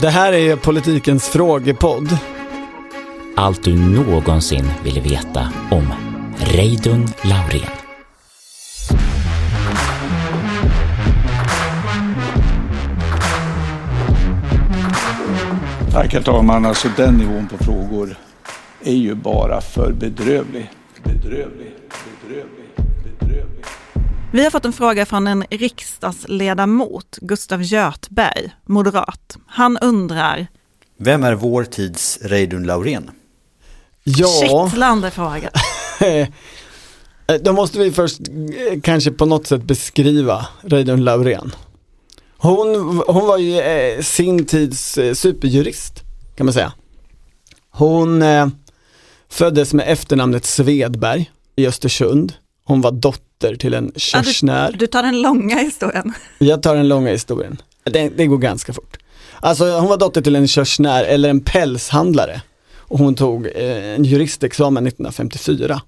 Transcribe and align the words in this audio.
Det 0.00 0.10
här 0.10 0.32
är 0.32 0.56
politikens 0.56 1.28
frågepodd. 1.28 2.18
Allt 3.36 3.64
du 3.64 3.78
någonsin 3.78 4.70
ville 4.84 5.00
veta 5.00 5.52
om 5.70 5.94
Reidun 6.36 7.08
Laurén. 7.24 7.70
Tack 15.92 16.12
herr 16.12 16.22
talman. 16.22 16.66
Alltså 16.66 16.88
den 16.96 17.14
nivån 17.14 17.48
på 17.48 17.64
frågor 17.64 18.16
är 18.84 18.94
ju 18.94 19.14
bara 19.14 19.60
för 19.60 19.92
bedrövlig. 19.92 20.70
Bedrövlig. 21.02 21.83
Vi 24.34 24.44
har 24.44 24.50
fått 24.50 24.64
en 24.64 24.72
fråga 24.72 25.06
från 25.06 25.26
en 25.26 25.44
riksdagsledamot, 25.50 27.18
Gustav 27.20 27.62
Göthberg, 27.62 28.50
moderat. 28.64 29.36
Han 29.46 29.78
undrar... 29.78 30.46
Vem 30.98 31.24
är 31.24 31.34
vår 31.34 31.64
tids 31.64 32.18
Reidun 32.22 32.64
Laurén? 32.64 33.10
Ja, 34.04 34.28
Kittlande 34.42 35.10
fråga. 35.10 35.50
då 37.40 37.52
måste 37.52 37.78
vi 37.78 37.92
först 37.92 38.20
eh, 38.20 38.80
kanske 38.82 39.10
på 39.10 39.26
något 39.26 39.46
sätt 39.46 39.62
beskriva 39.62 40.46
Reidun 40.62 41.04
Laurén. 41.04 41.54
Hon, 42.36 43.02
hon 43.06 43.26
var 43.26 43.38
ju 43.38 43.60
eh, 43.60 44.00
sin 44.00 44.46
tids 44.46 44.98
eh, 44.98 45.14
superjurist 45.14 46.02
kan 46.36 46.46
man 46.46 46.52
säga. 46.52 46.72
Hon 47.70 48.22
eh, 48.22 48.48
föddes 49.28 49.74
med 49.74 49.92
efternamnet 49.92 50.44
Svedberg 50.44 51.30
i 51.56 51.66
Östersund. 51.66 52.32
Hon 52.64 52.80
var 52.80 52.92
dotter 52.92 53.56
till 53.56 53.74
en 53.74 53.92
körsnär. 53.96 54.76
Du 54.78 54.86
tar 54.86 55.02
den 55.02 55.22
långa 55.22 55.58
historien. 55.58 56.12
Jag 56.38 56.62
tar 56.62 56.74
den 56.74 56.88
långa 56.88 57.10
historien. 57.10 57.62
Det, 57.84 58.08
det 58.08 58.26
går 58.26 58.38
ganska 58.38 58.72
fort. 58.72 58.96
Alltså 59.40 59.64
hon 59.64 59.88
var 59.88 59.96
dotter 59.96 60.22
till 60.22 60.36
en 60.36 60.48
körsnär 60.48 61.04
eller 61.04 61.28
en 61.30 61.40
pälshandlare. 61.40 62.42
Och 62.78 62.98
hon 62.98 63.14
tog 63.14 63.46
eh, 63.46 63.94
en 63.94 64.04
juristexamen 64.04 64.86
1954. 64.86 65.80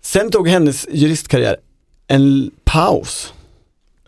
Sen 0.00 0.30
tog 0.30 0.48
hennes 0.48 0.88
juristkarriär 0.92 1.56
en 2.06 2.50
paus. 2.64 3.32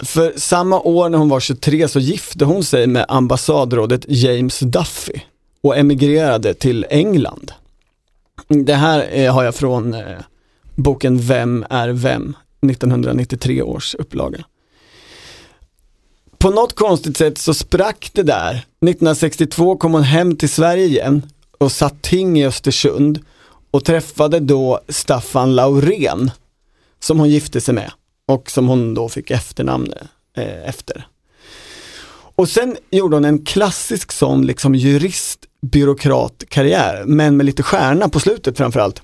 För 0.03 0.33
samma 0.37 0.81
år 0.81 1.09
när 1.09 1.19
hon 1.19 1.29
var 1.29 1.41
23 1.41 1.89
så 1.89 2.01
gifte 2.01 2.45
hon 2.45 2.65
sig 2.65 2.87
med 2.87 3.05
ambassadrådet 3.09 4.05
James 4.09 4.59
Duffy 4.59 5.21
och 5.61 5.77
emigrerade 5.77 6.55
till 6.55 6.87
England. 6.91 7.53
Det 8.49 8.75
här 8.75 9.09
eh, 9.13 9.35
har 9.35 9.45
jag 9.45 9.55
från 9.55 9.95
eh, 9.95 10.03
boken 10.75 11.19
Vem 11.19 11.65
är 11.71 11.89
vem? 11.89 12.37
1993 12.71 13.63
års 13.63 13.95
upplaga. 13.95 14.45
På 16.39 16.51
något 16.51 16.75
konstigt 16.75 17.17
sätt 17.17 17.39
så 17.39 17.55
sprack 17.55 18.11
det 18.13 18.23
där. 18.23 18.51
1962 18.51 19.77
kom 19.77 19.93
hon 19.93 20.03
hem 20.03 20.37
till 20.37 20.49
Sverige 20.49 20.85
igen 20.85 21.23
och 21.59 21.73
satt 21.73 22.03
ting 22.03 22.39
i 22.39 22.47
Östersund 22.47 23.21
och 23.71 23.85
träffade 23.85 24.41
då 24.41 24.81
Staffan 24.89 25.55
Laurén 25.55 26.31
som 27.01 27.19
hon 27.19 27.31
gifte 27.31 27.61
sig 27.61 27.75
med 27.75 27.93
och 28.29 28.51
som 28.51 28.69
hon 28.69 28.95
då 28.95 29.09
fick 29.09 29.31
efternamn 29.31 29.93
eh, 30.37 30.69
efter. 30.69 31.07
Och 32.37 32.49
sen 32.49 32.77
gjorde 32.91 33.17
hon 33.17 33.25
en 33.25 33.45
klassisk 33.45 34.13
sån 34.13 34.47
liksom 34.47 34.75
jurist 34.75 35.39
byråkratkarriär 35.63 37.05
men 37.07 37.37
med 37.37 37.47
lite 37.47 37.63
stjärna 37.63 38.09
på 38.09 38.21
slutet 38.21 38.57
framförallt. 38.57 39.03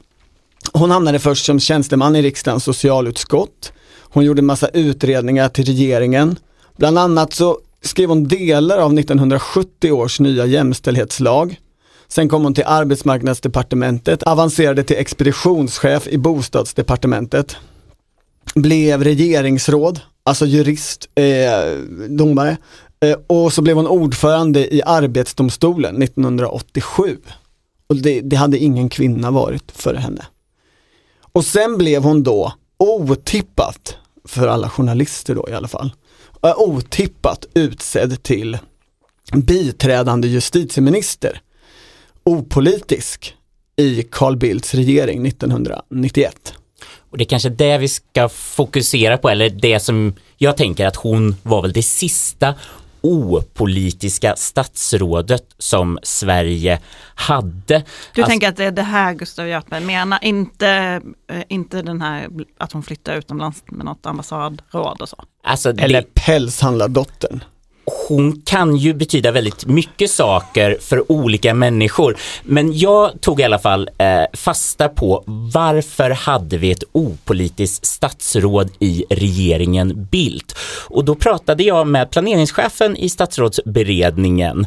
Hon 0.72 0.90
hamnade 0.90 1.18
först 1.18 1.44
som 1.44 1.60
tjänsteman 1.60 2.16
i 2.16 2.22
riksdagens 2.22 2.64
socialutskott. 2.64 3.72
Hon 4.00 4.24
gjorde 4.24 4.42
massa 4.42 4.68
utredningar 4.68 5.48
till 5.48 5.64
regeringen. 5.64 6.36
Bland 6.76 6.98
annat 6.98 7.32
så 7.32 7.58
skrev 7.82 8.08
hon 8.08 8.28
delar 8.28 8.78
av 8.78 8.98
1970 8.98 9.92
års 9.92 10.20
nya 10.20 10.46
jämställdhetslag. 10.46 11.60
Sen 12.08 12.28
kom 12.28 12.44
hon 12.44 12.54
till 12.54 12.64
arbetsmarknadsdepartementet, 12.66 14.22
avancerade 14.22 14.82
till 14.82 14.96
expeditionschef 14.96 16.06
i 16.06 16.18
bostadsdepartementet. 16.18 17.56
Blev 18.54 19.04
regeringsråd, 19.04 20.00
alltså 20.24 20.46
jurist, 20.46 21.08
eh, 21.14 21.78
domare. 22.08 22.56
Eh, 23.04 23.16
och 23.26 23.52
så 23.52 23.62
blev 23.62 23.76
hon 23.76 23.86
ordförande 23.86 24.74
i 24.74 24.82
arbetsdomstolen 24.86 26.02
1987. 26.02 27.16
Och 27.86 27.96
det, 27.96 28.20
det 28.20 28.36
hade 28.36 28.58
ingen 28.58 28.88
kvinna 28.88 29.30
varit 29.30 29.72
före 29.72 29.98
henne. 29.98 30.24
Och 31.32 31.44
sen 31.44 31.78
blev 31.78 32.02
hon 32.02 32.22
då 32.22 32.52
otippat, 32.78 33.96
för 34.24 34.48
alla 34.48 34.70
journalister 34.70 35.34
då 35.34 35.48
i 35.48 35.52
alla 35.52 35.68
fall, 35.68 35.92
otippat 36.56 37.46
utsedd 37.54 38.22
till 38.22 38.58
biträdande 39.32 40.28
justitieminister, 40.28 41.40
opolitisk, 42.24 43.36
i 43.76 44.02
Carl 44.02 44.36
Bildts 44.36 44.74
regering 44.74 45.26
1991. 45.26 46.54
Och 47.10 47.18
det 47.18 47.24
är 47.24 47.28
kanske 47.28 47.48
det 47.48 47.78
vi 47.78 47.88
ska 47.88 48.28
fokusera 48.28 49.18
på, 49.18 49.28
eller 49.28 49.50
det 49.50 49.80
som 49.80 50.14
jag 50.36 50.56
tänker 50.56 50.86
att 50.86 50.96
hon 50.96 51.36
var 51.42 51.62
väl 51.62 51.72
det 51.72 51.82
sista 51.82 52.54
opolitiska 53.00 54.36
statsrådet 54.36 55.44
som 55.58 55.98
Sverige 56.02 56.78
hade. 57.14 57.78
Du 58.14 58.22
Alltså- 58.22 58.30
tänker 58.30 58.48
att 58.48 58.56
det 58.56 58.64
är 58.64 58.70
det 58.70 58.82
här 58.82 59.14
Gustav 59.14 59.46
Göthberg 59.48 59.84
menar, 59.84 60.18
inte, 60.24 61.00
eh, 61.32 61.42
inte 61.48 61.82
den 61.82 62.00
här 62.00 62.28
att 62.58 62.72
hon 62.72 62.82
flyttar 62.82 63.14
utomlands 63.16 63.62
med 63.66 63.84
något 63.84 64.06
ambassadråd 64.06 65.00
och 65.00 65.08
så. 65.08 65.24
Alltså 65.44 65.72
det, 65.72 65.82
Eller 65.82 66.02
pälshandlardottern 66.02 67.44
hon 68.08 68.42
kan 68.42 68.76
ju 68.76 68.94
betyda 68.94 69.30
väldigt 69.30 69.66
mycket 69.66 70.10
saker 70.10 70.78
för 70.80 71.12
olika 71.12 71.54
människor. 71.54 72.16
Men 72.42 72.78
jag 72.78 73.20
tog 73.20 73.40
i 73.40 73.44
alla 73.44 73.58
fall 73.58 73.90
eh, 73.98 74.24
fasta 74.32 74.88
på 74.88 75.24
varför 75.52 76.10
hade 76.10 76.58
vi 76.58 76.70
ett 76.70 76.84
opolitiskt 76.92 77.86
statsråd 77.86 78.70
i 78.78 79.04
regeringen 79.10 80.08
Bildt? 80.10 80.56
Och 80.88 81.04
då 81.04 81.14
pratade 81.14 81.62
jag 81.62 81.86
med 81.86 82.10
planeringschefen 82.10 82.96
i 82.96 83.08
statsrådsberedningen 83.08 84.66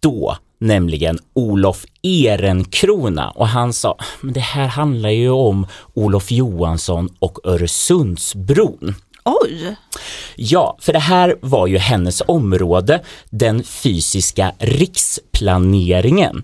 då 0.00 0.36
nämligen 0.62 1.18
Olof 1.34 1.84
Ehrenkrona 2.02 3.30
och 3.30 3.48
han 3.48 3.72
sa, 3.72 3.98
men 4.20 4.34
det 4.34 4.40
här 4.40 4.66
handlar 4.66 5.10
ju 5.10 5.30
om 5.30 5.66
Olof 5.94 6.30
Johansson 6.30 7.08
och 7.18 7.38
Öresundsbron. 7.44 8.94
Oj! 9.24 9.76
Ja, 10.36 10.76
för 10.80 10.92
det 10.92 10.98
här 10.98 11.36
var 11.40 11.66
ju 11.66 11.78
hennes 11.78 12.22
område, 12.26 13.00
den 13.30 13.64
fysiska 13.64 14.52
riksplaneringen. 14.58 16.42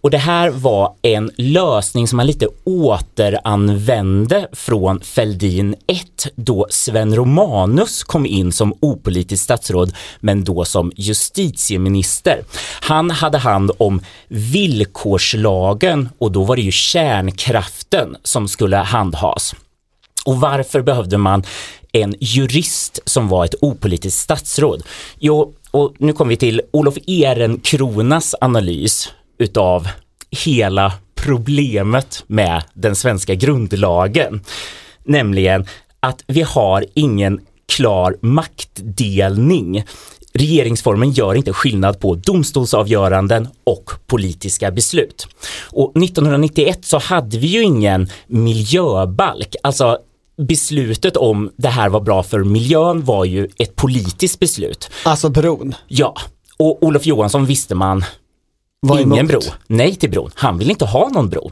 Och 0.00 0.10
det 0.10 0.18
här 0.18 0.50
var 0.50 0.94
en 1.02 1.30
lösning 1.36 2.08
som 2.08 2.16
man 2.16 2.26
lite 2.26 2.48
återanvände 2.64 4.48
från 4.52 5.00
Fälldin 5.00 5.74
1 5.86 6.26
då 6.34 6.66
Sven 6.70 7.16
Romanus 7.16 8.04
kom 8.04 8.26
in 8.26 8.52
som 8.52 8.74
opolitiskt 8.80 9.44
statsråd 9.44 9.92
men 10.20 10.44
då 10.44 10.64
som 10.64 10.92
justitieminister. 10.96 12.42
Han 12.80 13.10
hade 13.10 13.38
hand 13.38 13.70
om 13.78 14.00
villkorslagen 14.28 16.08
och 16.18 16.32
då 16.32 16.44
var 16.44 16.56
det 16.56 16.62
ju 16.62 16.72
kärnkraften 16.72 18.16
som 18.22 18.48
skulle 18.48 18.76
handhas. 18.76 19.54
Och 20.24 20.40
varför 20.40 20.82
behövde 20.82 21.18
man 21.18 21.42
en 22.02 22.14
jurist 22.20 22.98
som 23.04 23.28
var 23.28 23.44
ett 23.44 23.54
opolitiskt 23.60 24.20
statsråd? 24.20 24.82
Jo, 25.18 25.54
och 25.70 25.94
nu 25.98 26.12
kommer 26.12 26.28
vi 26.28 26.36
till 26.36 26.62
Olof 26.70 26.94
Ehrenkronas 27.06 28.34
analys 28.40 29.12
utav 29.38 29.88
hela 30.30 30.92
problemet 31.14 32.24
med 32.26 32.62
den 32.74 32.96
svenska 32.96 33.34
grundlagen. 33.34 34.40
Nämligen 35.04 35.66
att 36.00 36.24
vi 36.26 36.42
har 36.42 36.84
ingen 36.94 37.40
klar 37.68 38.16
maktdelning. 38.20 39.84
Regeringsformen 40.32 41.10
gör 41.10 41.34
inte 41.34 41.52
skillnad 41.52 42.00
på 42.00 42.14
domstolsavgöranden 42.14 43.48
och 43.64 43.90
politiska 44.06 44.70
beslut. 44.70 45.28
Och 45.70 45.96
1991 45.96 46.84
så 46.84 46.98
hade 46.98 47.38
vi 47.38 47.46
ju 47.46 47.62
ingen 47.62 48.08
miljöbalk, 48.26 49.56
alltså 49.62 49.98
beslutet 50.38 51.16
om 51.16 51.50
det 51.56 51.68
här 51.68 51.88
var 51.88 52.00
bra 52.00 52.22
för 52.22 52.44
miljön 52.44 53.04
var 53.04 53.24
ju 53.24 53.48
ett 53.58 53.76
politiskt 53.76 54.38
beslut. 54.40 54.90
Alltså 55.04 55.28
bron. 55.28 55.74
Ja, 55.88 56.14
och 56.56 56.82
Olof 56.82 57.06
Johansson 57.06 57.46
visste 57.46 57.74
man 57.74 58.04
Var 58.80 58.98
ingen 58.98 59.18
emot. 59.18 59.30
bro. 59.30 59.40
Nej 59.66 59.94
till 59.94 60.10
bron. 60.10 60.30
Han 60.34 60.58
vill 60.58 60.70
inte 60.70 60.84
ha 60.84 61.08
någon 61.08 61.28
bro. 61.28 61.50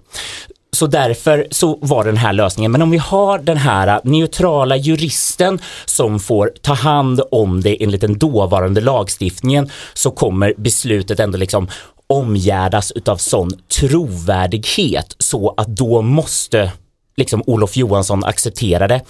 Så 0.72 0.86
därför 0.86 1.46
så 1.50 1.78
var 1.82 2.04
den 2.04 2.16
här 2.16 2.32
lösningen. 2.32 2.72
Men 2.72 2.82
om 2.82 2.90
vi 2.90 2.98
har 2.98 3.38
den 3.38 3.56
här 3.56 4.00
neutrala 4.04 4.76
juristen 4.76 5.58
som 5.84 6.20
får 6.20 6.52
ta 6.62 6.72
hand 6.72 7.20
om 7.30 7.60
det 7.60 7.82
enligt 7.82 8.00
den 8.00 8.18
dåvarande 8.18 8.80
lagstiftningen 8.80 9.70
så 9.94 10.10
kommer 10.10 10.54
beslutet 10.56 11.20
ändå 11.20 11.38
liksom 11.38 11.68
omgärdas 12.06 12.90
utav 12.92 13.16
sån 13.16 13.50
trovärdighet 13.80 15.16
så 15.18 15.54
att 15.56 15.66
då 15.68 16.02
måste 16.02 16.72
liksom 17.16 17.42
Olof 17.46 17.76
Johansson 17.76 18.24
accepterade. 18.24 19.00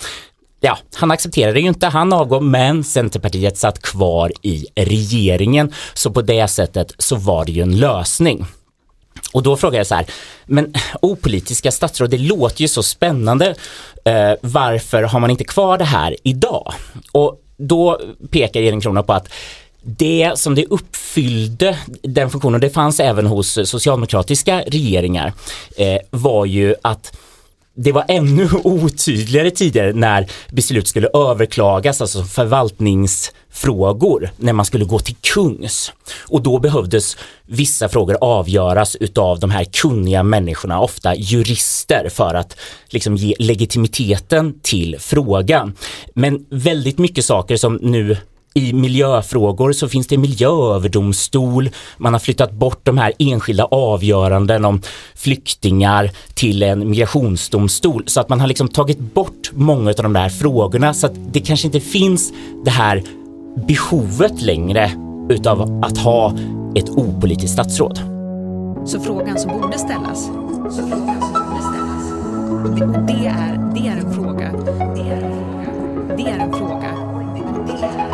ja, 0.60 0.78
han 0.94 1.10
accepterade 1.10 1.60
ju 1.60 1.68
inte, 1.68 1.86
han 1.86 2.12
avgår, 2.12 2.40
men 2.40 2.84
Centerpartiet 2.84 3.58
satt 3.58 3.82
kvar 3.82 4.32
i 4.42 4.66
regeringen. 4.76 5.72
Så 5.94 6.10
på 6.10 6.22
det 6.22 6.48
sättet 6.48 6.92
så 6.98 7.16
var 7.16 7.44
det 7.44 7.52
ju 7.52 7.62
en 7.62 7.78
lösning. 7.78 8.46
Och 9.32 9.42
då 9.42 9.56
frågar 9.56 9.78
jag 9.78 9.86
så 9.86 9.94
här, 9.94 10.06
men 10.46 10.74
opolitiska 11.02 11.72
statsråd, 11.72 12.10
det 12.10 12.18
låter 12.18 12.62
ju 12.62 12.68
så 12.68 12.82
spännande. 12.82 13.54
Eh, 14.04 14.32
varför 14.40 15.02
har 15.02 15.20
man 15.20 15.30
inte 15.30 15.44
kvar 15.44 15.78
det 15.78 15.84
här 15.84 16.16
idag? 16.22 16.74
Och 17.12 17.40
då 17.56 18.00
pekar 18.30 18.60
Elin 18.60 18.80
Krona 18.80 19.02
på 19.02 19.12
att 19.12 19.28
det 19.82 20.32
som 20.34 20.54
det 20.54 20.66
uppfyllde, 20.66 21.78
den 22.02 22.30
funktionen, 22.30 22.60
det 22.60 22.70
fanns 22.70 23.00
även 23.00 23.26
hos 23.26 23.58
socialdemokratiska 23.64 24.62
regeringar, 24.66 25.32
eh, 25.76 25.98
var 26.10 26.44
ju 26.44 26.74
att 26.82 27.16
det 27.74 27.92
var 27.92 28.04
ännu 28.08 28.48
otydligare 28.64 29.50
tidigare 29.50 29.92
när 29.92 30.30
beslut 30.50 30.88
skulle 30.88 31.08
överklagas, 31.14 32.00
alltså 32.00 32.24
förvaltningsfrågor, 32.24 34.30
när 34.36 34.52
man 34.52 34.64
skulle 34.64 34.84
gå 34.84 34.98
till 34.98 35.16
kungs. 35.34 35.92
Och 36.28 36.42
då 36.42 36.58
behövdes 36.58 37.16
vissa 37.46 37.88
frågor 37.88 38.16
avgöras 38.20 38.96
utav 38.96 39.40
de 39.40 39.50
här 39.50 39.64
kunniga 39.64 40.22
människorna, 40.22 40.80
ofta 40.80 41.14
jurister, 41.14 42.08
för 42.08 42.34
att 42.34 42.56
liksom 42.88 43.16
ge 43.16 43.34
legitimiteten 43.38 44.60
till 44.62 44.96
frågan. 45.00 45.74
Men 46.14 46.46
väldigt 46.50 46.98
mycket 46.98 47.24
saker 47.24 47.56
som 47.56 47.74
nu 47.74 48.16
i 48.54 48.72
miljöfrågor 48.72 49.72
så 49.72 49.88
finns 49.88 50.06
det 50.06 50.18
miljööverdomstol. 50.18 51.70
Man 51.96 52.12
har 52.12 52.20
flyttat 52.20 52.52
bort 52.52 52.80
de 52.82 52.98
här 52.98 53.12
enskilda 53.18 53.64
avgöranden 53.64 54.64
om 54.64 54.80
flyktingar 55.14 56.10
till 56.34 56.62
en 56.62 56.90
migrationsdomstol 56.90 58.04
så 58.06 58.20
att 58.20 58.28
man 58.28 58.40
har 58.40 58.46
liksom 58.46 58.68
tagit 58.68 58.98
bort 58.98 59.50
många 59.52 59.90
av 59.90 59.96
de 59.96 60.12
där 60.12 60.28
frågorna 60.28 60.94
så 60.94 61.06
att 61.06 61.12
det 61.32 61.40
kanske 61.40 61.66
inte 61.66 61.80
finns 61.80 62.32
det 62.64 62.70
här 62.70 63.02
behovet 63.66 64.42
längre 64.42 64.90
utav 65.28 65.82
att 65.84 65.98
ha 65.98 66.36
ett 66.74 66.88
opolitiskt 66.88 67.52
statsråd. 67.52 67.98
Så 68.86 69.00
frågan 69.00 69.38
som 69.38 69.60
borde 69.60 69.78
ställas, 69.78 70.24
så 70.70 70.88
frågan 70.88 71.20
som 71.22 71.32
borde 71.32 71.62
ställas, 71.62 72.04
det, 72.78 73.12
det, 73.12 73.26
är, 73.26 73.74
det 73.74 73.88
är 73.88 73.96
en 73.96 74.14
fråga, 74.14 74.52
det 74.94 75.00
är 75.00 75.20
en 75.20 75.32
fråga, 75.32 76.16
det 76.16 76.22
är 76.22 76.38
en 76.38 76.52
fråga, 76.52 76.90
det 77.66 77.72
är, 77.72 77.90
en 77.90 77.92
fråga. 77.92 78.13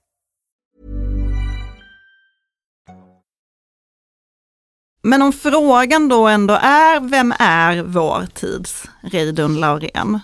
Men 5.01 5.21
om 5.21 5.33
frågan 5.33 6.07
då 6.07 6.27
ändå 6.27 6.53
är, 6.53 6.99
vem 6.99 7.33
är 7.39 7.83
vår 7.83 8.27
tids 8.33 8.83
Reidun 9.01 9.59
Laurén? 9.59 10.19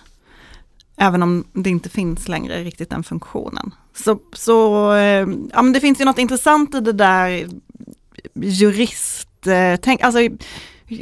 Även 0.98 1.24
om 1.24 1.44
det 1.54 1.70
inte 1.70 1.90
finns 1.90 2.28
längre 2.28 2.64
riktigt 2.64 2.90
den 2.90 3.04
funktionen. 3.04 3.74
Så, 3.96 4.20
så 4.34 4.94
eh, 4.94 5.28
ja 5.54 5.62
men 5.62 5.74
det 5.74 5.80
finns 5.80 6.02
ju 6.02 6.06
något 6.06 6.20
intressant 6.20 6.76
i 6.76 6.80
det 6.80 6.94
där 6.94 7.48
jurist, 8.34 9.48
eh, 9.48 9.76
tänk, 9.82 10.02
alltså 10.02 10.20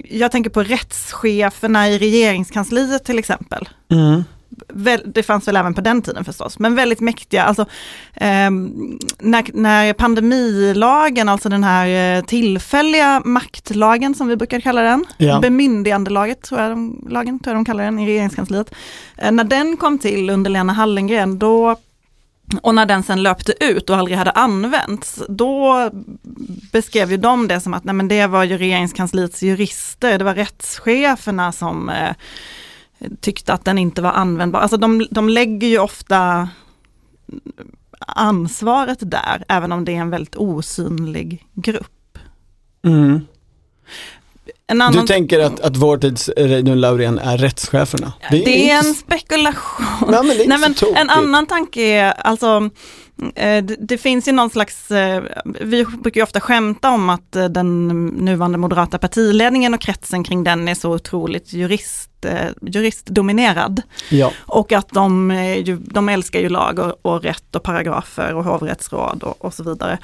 jag 0.10 0.32
tänker 0.32 0.50
på 0.50 0.64
rättscheferna 0.64 1.90
i 1.90 1.98
regeringskansliet 1.98 3.06
till 3.06 3.20
exempel. 3.20 3.70
Mm. 3.90 4.24
Det 5.06 5.24
fanns 5.24 5.48
väl 5.48 5.56
även 5.56 5.74
på 5.74 5.82
den 5.82 6.02
tiden 6.02 6.26
förstås, 6.26 6.60
men 6.60 6.76
väldigt 6.76 7.00
mäktiga. 7.00 7.44
Alltså, 7.44 7.62
eh, 8.14 8.52
när, 9.20 9.54
när 9.54 9.94
pandemilagen, 9.94 11.30
alltså 11.30 11.50
den 11.50 11.64
här 11.64 12.18
eh, 12.18 12.24
tillfälliga 12.24 13.22
maktlagen 13.26 14.16
som 14.16 14.28
vi 14.28 14.36
brukar 14.36 14.60
kalla 14.60 14.82
den, 14.82 15.06
Ja. 15.18 15.40
bemyndigandelaget 15.40 16.42
tror 16.42 16.62
jag 16.62 16.72
de, 16.72 17.06
lagen, 17.10 17.40
tror 17.40 17.56
jag 17.56 17.58
de 17.58 17.66
kallar 17.66 17.84
den 17.84 18.00
i 18.00 18.08
regeringskansliet. 18.08 18.76
Eh, 19.18 19.32
när 19.32 19.44
den 19.44 19.78
kom 19.78 20.00
till 20.00 20.30
under 20.30 20.52
Lena 20.52 20.74
Hallengren, 20.74 21.40
då 21.40 21.76
och 22.62 22.76
när 22.76 22.86
den 22.86 23.04
sen 23.04 23.24
löpte 23.24 23.54
ut 23.66 23.90
och 23.90 23.98
aldrig 23.98 24.18
hade 24.18 24.32
använts, 24.32 25.24
då 25.30 25.90
beskrev 26.72 27.12
ju 27.12 27.18
de 27.18 27.48
det 27.48 27.60
som 27.60 27.74
att 27.74 27.84
nej 27.84 27.96
men 27.96 28.08
det 28.08 28.28
var 28.28 28.44
ju 28.44 28.58
regeringskansliets 28.58 29.44
jurister, 29.44 30.18
det 30.18 30.24
var 30.24 30.34
rättscheferna 30.36 31.52
som 31.52 31.90
eh, 31.90 32.14
tyckte 33.20 33.54
att 33.54 33.66
den 33.66 33.78
inte 33.78 34.02
var 34.02 34.12
användbar. 34.12 34.60
Alltså 34.60 34.78
de, 34.78 35.08
de 35.12 35.30
lägger 35.30 35.68
ju 35.68 35.80
ofta 35.80 36.50
ansvaret 38.00 39.00
där, 39.02 39.44
även 39.48 39.72
om 39.72 39.86
det 39.86 39.92
är 39.92 40.02
en 40.02 40.10
väldigt 40.10 40.36
osynlig 40.36 41.48
grupp. 41.54 42.18
Mm. 42.84 43.22
En 44.68 44.92
Du 44.92 45.02
tänker 45.02 45.40
att, 45.40 45.60
att 45.60 45.78
vår 45.78 45.98
tids 45.98 46.30
Reidun 46.38 46.82
Laurén 46.82 47.20
är 47.20 47.38
rättscheferna? 47.38 48.14
det 48.32 48.36
är 48.36 48.40
inte 48.40 48.72
en 48.72 48.84
så- 48.84 48.94
spekulation. 48.94 49.86
Nej, 50.10 50.24
men 50.24 50.38
det 50.38 50.44
är 50.44 50.48
Nej, 50.48 50.58
men 50.58 50.96
en 50.96 51.10
annan 51.10 51.48
tanke 51.48 51.82
är, 51.82 52.12
alltså, 52.12 52.70
eh, 53.36 53.64
det, 53.64 53.76
det 53.80 53.98
finns 53.98 54.28
ju 54.28 54.32
någon 54.32 54.50
slags, 54.50 54.92
eh, 54.92 55.24
vi 55.62 55.86
brukar 55.86 56.20
ju 56.20 56.24
ofta 56.24 56.40
skämta 56.40 56.90
om 56.92 57.10
att 57.10 57.36
eh, 57.36 57.46
den 57.46 57.88
nuvarande 58.08 58.58
moderata 58.58 58.98
partiledningen 58.98 59.74
och 59.74 59.82
kretsen 59.82 60.24
kring 60.24 60.44
den 60.44 60.68
är 60.68 60.76
så 60.76 60.92
otroligt 60.94 61.54
jurist, 61.54 62.10
eh, 62.26 62.50
juristdominerad. 62.62 63.82
Ja. 64.10 64.32
Och 64.40 64.72
att 64.72 64.90
de, 64.90 65.32
är 65.32 65.56
ju, 65.56 65.78
de 65.78 66.10
älskar 66.10 66.40
ju 66.40 66.50
lag 66.50 66.80
och, 66.80 66.96
och 67.02 67.24
rätt 67.24 67.56
och 67.56 67.64
paragrafer 67.64 68.34
och 68.36 68.44
hovrättsråd 68.44 69.24
och, 69.24 69.46
och 69.46 69.54
så 69.54 69.64
vidare. 69.64 69.98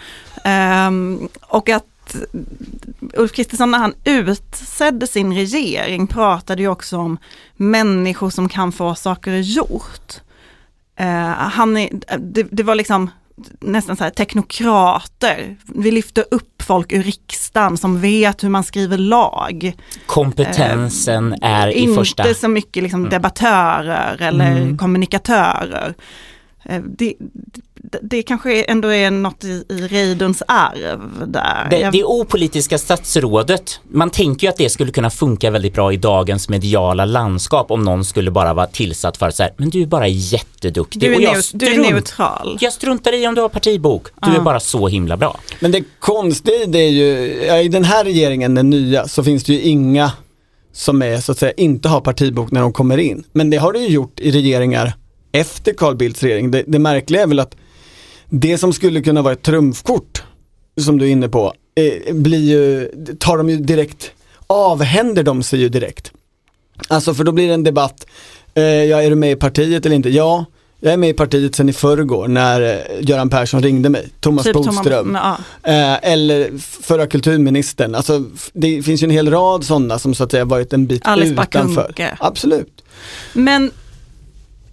Ehm, 0.44 1.30
och 1.42 1.70
att 1.70 1.86
Ulf 3.14 3.32
Kristersson 3.32 3.72
när 3.72 3.80
han 3.80 3.94
utsedde 4.04 5.08
sin 5.08 5.34
regering 5.34 6.08
pratade 6.08 6.62
ju 6.62 6.68
också 6.68 6.98
om 6.98 7.18
människor 7.56 8.30
som 8.30 8.50
kan 8.50 8.72
få 8.72 8.96
saker 8.96 9.38
gjort. 9.38 10.22
Eh, 10.96 11.28
han 11.30 11.78
är, 11.78 11.90
det, 12.20 12.44
det 12.52 12.64
var 12.64 12.76
liksom 12.76 13.10
nästan 13.60 13.98
så 13.98 14.04
här 14.04 14.12
teknokrater. 14.12 15.58
Vi 15.66 15.92
lyfter 15.92 16.26
upp 16.32 16.62
folk 16.62 16.92
ur 16.92 17.04
riksdagen 17.04 17.78
som 17.78 18.02
vet 18.02 18.44
hur 18.44 18.50
man 18.50 18.64
skriver 18.64 18.98
lag. 18.98 19.74
Kompetensen 20.06 21.36
är 21.42 21.68
i 21.68 21.74
Inte 21.74 21.96
första... 21.96 22.34
så 22.34 22.48
mycket 22.48 22.84
liksom 22.84 23.10
debattörer 23.10 24.22
eller 24.22 24.78
kommunikatörer. 24.78 25.94
Eh, 26.64 26.82
Det, 26.82 27.14
det, 28.02 28.24
kanske 28.24 28.64
ändå 28.64 28.94
är 28.94 29.12
något 29.12 29.44
i, 29.44 29.64
i 29.70 29.88
Reiduns 29.88 30.44
arv 30.48 31.02
där. 31.28 31.68
Det, 31.70 31.90
det 31.92 32.04
opolitiska 32.04 32.78
statsrådet, 32.78 33.80
man 33.92 34.10
tänker 34.10 34.48
ju 34.48 34.52
att 34.52 34.58
det 34.58 34.70
skulle 34.70 34.92
kunna 34.92 35.10
funka 35.10 35.52
väldigt 35.52 35.74
bra 35.74 35.94
i 35.94 35.98
dagens 35.98 36.50
mediala 36.50 37.06
landskap 37.06 37.72
om 37.72 37.84
någon 37.84 38.06
skulle 38.06 38.32
bara 38.32 38.54
vara 38.54 38.68
tillsatt 38.68 39.18
för 39.18 39.28
att 39.28 39.36
säga, 39.36 39.50
men 39.58 39.70
du 39.70 39.82
är 39.82 39.86
bara 39.86 40.08
jätteduktig. 40.08 41.02
du, 41.02 41.16
är 41.16 41.20
jag, 41.20 41.34
neut- 41.36 41.52
du 41.54 41.66
är 41.66 41.72
strunt- 41.72 41.92
neutral. 41.94 42.58
jag 42.62 42.74
struntar 42.74 43.14
i 43.14 43.28
om 43.28 43.36
du 43.36 43.42
har 43.42 43.50
partibok, 43.50 44.04
du 44.06 44.12
Ja. 44.32 44.36
är 44.36 44.42
bara 44.42 44.60
så 44.60 44.88
himla 44.88 45.18
bra. 45.18 45.38
Men 45.60 45.72
det 45.72 45.84
konstiga 46.00 46.66
det 46.68 46.80
är 46.80 46.90
ju, 46.90 47.08
i 47.66 47.68
den 47.68 47.84
här 47.84 48.04
regeringen, 48.04 48.56
den 48.56 48.70
nya, 48.70 49.08
så 49.08 49.24
finns 49.24 49.44
det 49.44 49.54
ju 49.54 49.62
inga 49.62 50.12
som 50.74 51.02
är 51.02 51.18
så 51.18 51.32
att 51.32 51.38
säga 51.38 51.52
inte 51.58 51.90
har 51.90 52.02
partibok 52.02 52.52
när 52.52 52.62
de 52.62 52.74
kommer 52.74 52.98
in. 52.98 53.24
Men 53.34 53.50
det 53.50 53.58
har 53.58 53.74
det 53.74 53.80
ju 53.80 53.88
gjort 53.88 54.20
i 54.20 54.32
regeringar 54.32 54.94
efter 55.32 55.74
Carl 55.74 55.96
Bildts 55.96 56.24
regering. 56.24 56.52
Det, 56.52 56.64
det 56.68 56.80
märkliga 56.80 57.22
är 57.22 57.28
väl 57.28 57.40
att 57.40 57.56
det 58.34 58.58
som 58.58 58.74
skulle 58.74 59.02
kunna 59.02 59.22
vara 59.22 59.34
ett 59.34 59.42
trumfkort, 59.44 60.24
som 60.82 60.98
du 60.98 61.06
är 61.06 61.10
inne 61.10 61.30
på, 61.30 61.54
eh, 61.76 62.14
blir 62.16 62.40
ju, 62.50 62.90
tar 63.20 63.38
de 63.38 63.50
ju 63.50 63.58
direkt, 63.58 64.12
avhänder 64.48 65.24
de 65.24 65.44
sig 65.44 65.60
ju 65.60 65.70
direkt. 65.70 66.12
Alltså 66.88 67.14
för 67.14 67.24
då 67.24 67.32
blir 67.32 67.48
det 67.48 67.54
en 67.54 67.64
debatt, 67.64 68.06
eh, 68.54 68.64
ja 68.64 69.02
är 69.04 69.10
du 69.10 69.16
med 69.16 69.32
i 69.32 69.36
partiet 69.36 69.86
eller 69.86 69.96
inte? 69.96 70.10
Ja, 70.10 70.46
jag 70.80 70.94
är 70.94 70.98
med 70.98 71.10
i 71.10 71.14
partiet 71.14 71.56
sedan 71.56 71.70
i 71.70 71.74
förrgår 71.74 72.28
när 72.28 72.62
eh, 72.62 72.80
Göran 73.10 73.30
Persson 73.30 73.64
ringde 73.64 73.90
mig, 73.90 74.10
Thomas 74.20 74.44
Typ 74.44 74.54
Bodström. 74.54 75.18
ja. 75.24 75.38
Eh, 75.64 76.12
eller 76.12 76.58
förra 76.84 77.08
kulturministern. 77.08 77.96
Alltså, 77.96 78.24
det 78.54 78.84
finns 78.84 79.04
ju 79.04 79.06
en 79.06 79.12
hel 79.12 79.32
rad 79.32 79.64
sådana 79.64 80.00
som 80.00 80.16
så 80.16 80.24
att 80.24 80.32
säga 80.32 80.46
varit 80.46 80.74
en 80.74 80.88
bit 80.88 81.08
Alice 81.08 81.34
utanför. 81.34 81.84
Kuhnke. 81.84 82.18
Absolut. 82.20 82.84
Men 83.34 83.72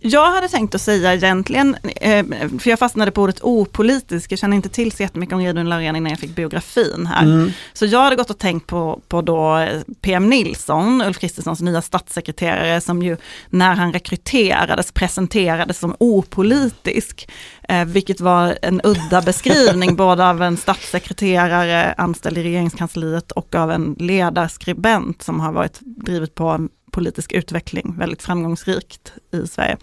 Jag 0.00 0.32
hade 0.32 0.48
tänkt 0.48 0.74
att 0.74 0.80
säga 0.80 1.14
egentligen, 1.14 1.76
eh, 1.96 2.24
för 2.58 2.70
jag 2.70 2.78
fastnade 2.78 3.10
på 3.10 3.22
ordet 3.22 3.40
opolitisk, 3.42 4.32
jag 4.32 4.38
känner 4.38 4.56
inte 4.56 4.68
till 4.68 4.92
så 4.92 5.02
jättemycket 5.02 5.34
om 5.34 5.40
Reidunn 5.40 5.68
Laurén 5.68 5.96
innan 5.96 6.10
jag 6.10 6.18
fick 6.18 6.34
biografin 6.34 7.06
här. 7.06 7.22
Mm. 7.22 7.52
Så 7.72 7.86
jag 7.86 8.02
hade 8.02 8.16
gått 8.16 8.30
och 8.30 8.38
tänkt 8.38 8.66
på, 8.66 9.00
på 9.08 9.22
då 9.22 9.56
eh, 9.56 9.80
PM 10.00 10.30
Nilsson, 10.30 11.02
Ulf 11.02 11.18
Kristerssons 11.18 11.60
nya 11.60 11.82
statssekreterare, 11.82 12.80
som 12.80 13.02
ju 13.02 13.16
när 13.50 13.74
han 13.74 13.92
rekryterades 13.92 14.92
presenterades 14.92 15.78
som 15.78 15.96
opolitisk. 16.00 17.28
Eh, 17.68 17.84
vilket 17.84 18.20
var 18.20 18.58
en 18.62 18.80
udda 18.84 19.22
beskrivning 19.22 19.96
både 19.96 20.28
av 20.28 20.42
en 20.42 20.56
statssekreterare 20.56 21.92
anställd 21.92 22.38
i 22.38 22.42
regeringskansliet 22.42 23.32
och 23.32 23.54
av 23.54 23.70
en 23.70 23.96
ledarskribent 23.98 25.22
som 25.22 25.40
har 25.40 25.52
varit 25.52 25.80
drivit 25.80 26.34
på 26.34 26.48
en 26.48 26.68
politisk 26.90 27.32
utveckling 27.32 27.94
väldigt 27.98 28.22
framgångsrikt 28.22 29.12
i 29.32 29.46
Sverige. 29.46 29.76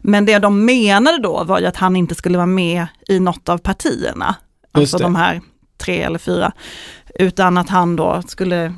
Men 0.00 0.24
det 0.26 0.38
de 0.38 0.64
menade 0.64 1.18
då 1.18 1.44
var 1.44 1.60
ju 1.60 1.66
att 1.66 1.76
han 1.76 1.96
inte 1.96 2.14
skulle 2.14 2.38
vara 2.38 2.46
med 2.46 2.86
i 3.08 3.20
något 3.20 3.48
av 3.48 3.58
partierna, 3.58 4.36
alltså 4.72 4.98
det. 4.98 5.04
de 5.04 5.14
här 5.14 5.40
tre 5.78 6.02
eller 6.02 6.18
fyra, 6.18 6.52
utan 7.14 7.58
att 7.58 7.68
han 7.68 7.96
då 7.96 8.22
skulle 8.26 8.74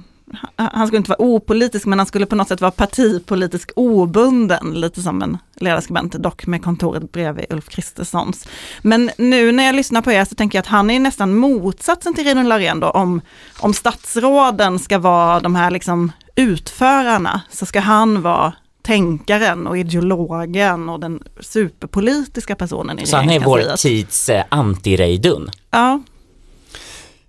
han 0.56 0.86
skulle 0.86 0.98
inte 0.98 1.10
vara 1.10 1.22
opolitisk 1.22 1.86
men 1.86 1.98
han 1.98 2.06
skulle 2.06 2.26
på 2.26 2.36
något 2.36 2.48
sätt 2.48 2.60
vara 2.60 2.70
partipolitisk 2.70 3.70
obunden, 3.76 4.80
lite 4.80 5.02
som 5.02 5.22
en 5.22 5.38
ledarskribent, 5.54 6.12
dock 6.12 6.46
med 6.46 6.62
kontoret 6.62 7.12
bredvid 7.12 7.46
Ulf 7.50 7.68
Kristerssons. 7.68 8.48
Men 8.82 9.10
nu 9.18 9.52
när 9.52 9.64
jag 9.64 9.74
lyssnar 9.74 10.02
på 10.02 10.12
er 10.12 10.24
så 10.24 10.34
tänker 10.34 10.58
jag 10.58 10.60
att 10.62 10.66
han 10.66 10.90
är 10.90 11.00
nästan 11.00 11.36
motsatsen 11.36 12.14
till 12.14 12.24
Reidunn 12.24 12.48
Laurén 12.48 12.80
då, 12.80 12.90
om, 12.90 13.20
om 13.60 13.74
statsråden 13.74 14.78
ska 14.78 14.98
vara 14.98 15.40
de 15.40 15.54
här 15.54 15.70
liksom 15.70 16.12
utförarna, 16.34 17.40
så 17.50 17.66
ska 17.66 17.80
han 17.80 18.22
vara 18.22 18.52
tänkaren 18.82 19.66
och 19.66 19.78
ideologen 19.78 20.88
och 20.88 21.00
den 21.00 21.22
superpolitiska 21.40 22.56
personen 22.56 22.98
i 22.98 23.06
Så 23.06 23.16
han 23.16 23.30
är 23.30 23.40
vår 23.40 23.76
tids 23.76 24.28
eh, 24.28 24.44
anti-Reidunn. 24.50 25.50
Ja, 25.70 26.00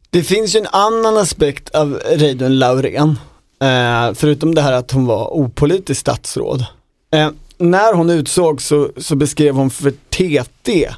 det 0.10 0.24
finns 0.24 0.56
ju 0.56 0.60
en 0.60 0.68
annan 0.68 1.18
aspekt 1.18 1.70
av 1.76 1.94
Reidunn 1.94 2.60
Laurén, 2.60 3.20
eh, 3.62 4.14
förutom 4.14 4.56
det 4.56 4.62
här 4.62 4.74
att 4.74 4.92
hon 4.92 5.06
var 5.06 5.28
opolitisk 5.28 6.02
statsråd. 6.02 6.66
Eh, 7.14 7.30
när 7.58 7.94
hon 7.94 8.10
utsågs 8.10 8.66
så, 8.68 8.90
så 8.98 9.16
beskrev 9.16 9.56
hon 9.56 9.70
för 9.70 9.92
TT 9.92 10.90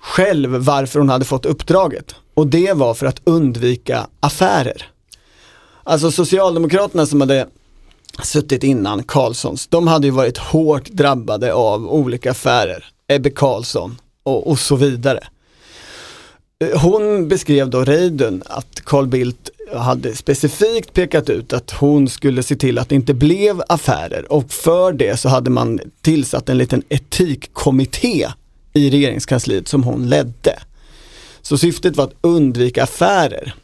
själv 0.00 0.50
varför 0.50 0.98
hon 0.98 1.08
hade 1.08 1.24
fått 1.24 1.46
uppdraget. 1.46 2.14
Och 2.34 2.46
det 2.46 2.72
var 2.72 2.94
för 2.94 3.06
att 3.06 3.20
undvika 3.24 4.06
affärer. 4.20 4.90
Alltså 5.84 6.10
Socialdemokraterna 6.10 7.06
som 7.06 7.20
hade 7.20 7.46
suttit 8.22 8.64
innan 8.64 9.02
Karlssons, 9.02 9.66
de 9.66 9.86
hade 9.86 10.06
ju 10.06 10.10
varit 10.10 10.38
hårt 10.38 10.88
drabbade 10.88 11.54
av 11.54 11.88
olika 11.92 12.30
affärer. 12.30 12.84
Ebbe 13.08 13.30
Karlsson 13.30 13.96
och, 14.22 14.50
och 14.50 14.58
så 14.58 14.76
vidare. 14.76 15.20
Eh, 16.64 16.80
hon 16.80 17.28
beskrev 17.28 17.70
då 17.70 17.84
Reidunn 17.84 18.42
att 18.46 18.80
Carl 18.84 19.06
Bildt 19.06 19.50
hade 19.74 20.16
specifikt 20.16 20.92
pekat 20.92 21.30
ut 21.30 21.52
att 21.52 21.70
hon 21.70 22.08
skulle 22.08 22.42
se 22.42 22.56
till 22.56 22.78
att 22.78 22.88
det 22.88 22.94
inte 22.94 23.14
blev 23.14 23.62
affärer 23.68 24.32
och 24.32 24.52
för 24.52 24.92
det 24.92 25.20
så 25.20 25.28
hade 25.28 25.50
man 25.50 25.80
tillsatt 26.00 26.48
en 26.48 26.58
liten 26.58 26.82
etikkommitté 26.88 28.28
i 28.72 28.90
regeringskansliet 28.90 29.68
som 29.68 29.82
hon 29.82 30.08
ledde. 30.08 30.58
Så 31.42 31.58
syftet 31.58 31.96
var 31.96 32.04
att 32.04 32.16
undvika 32.20 32.82
affärer. 32.82 33.54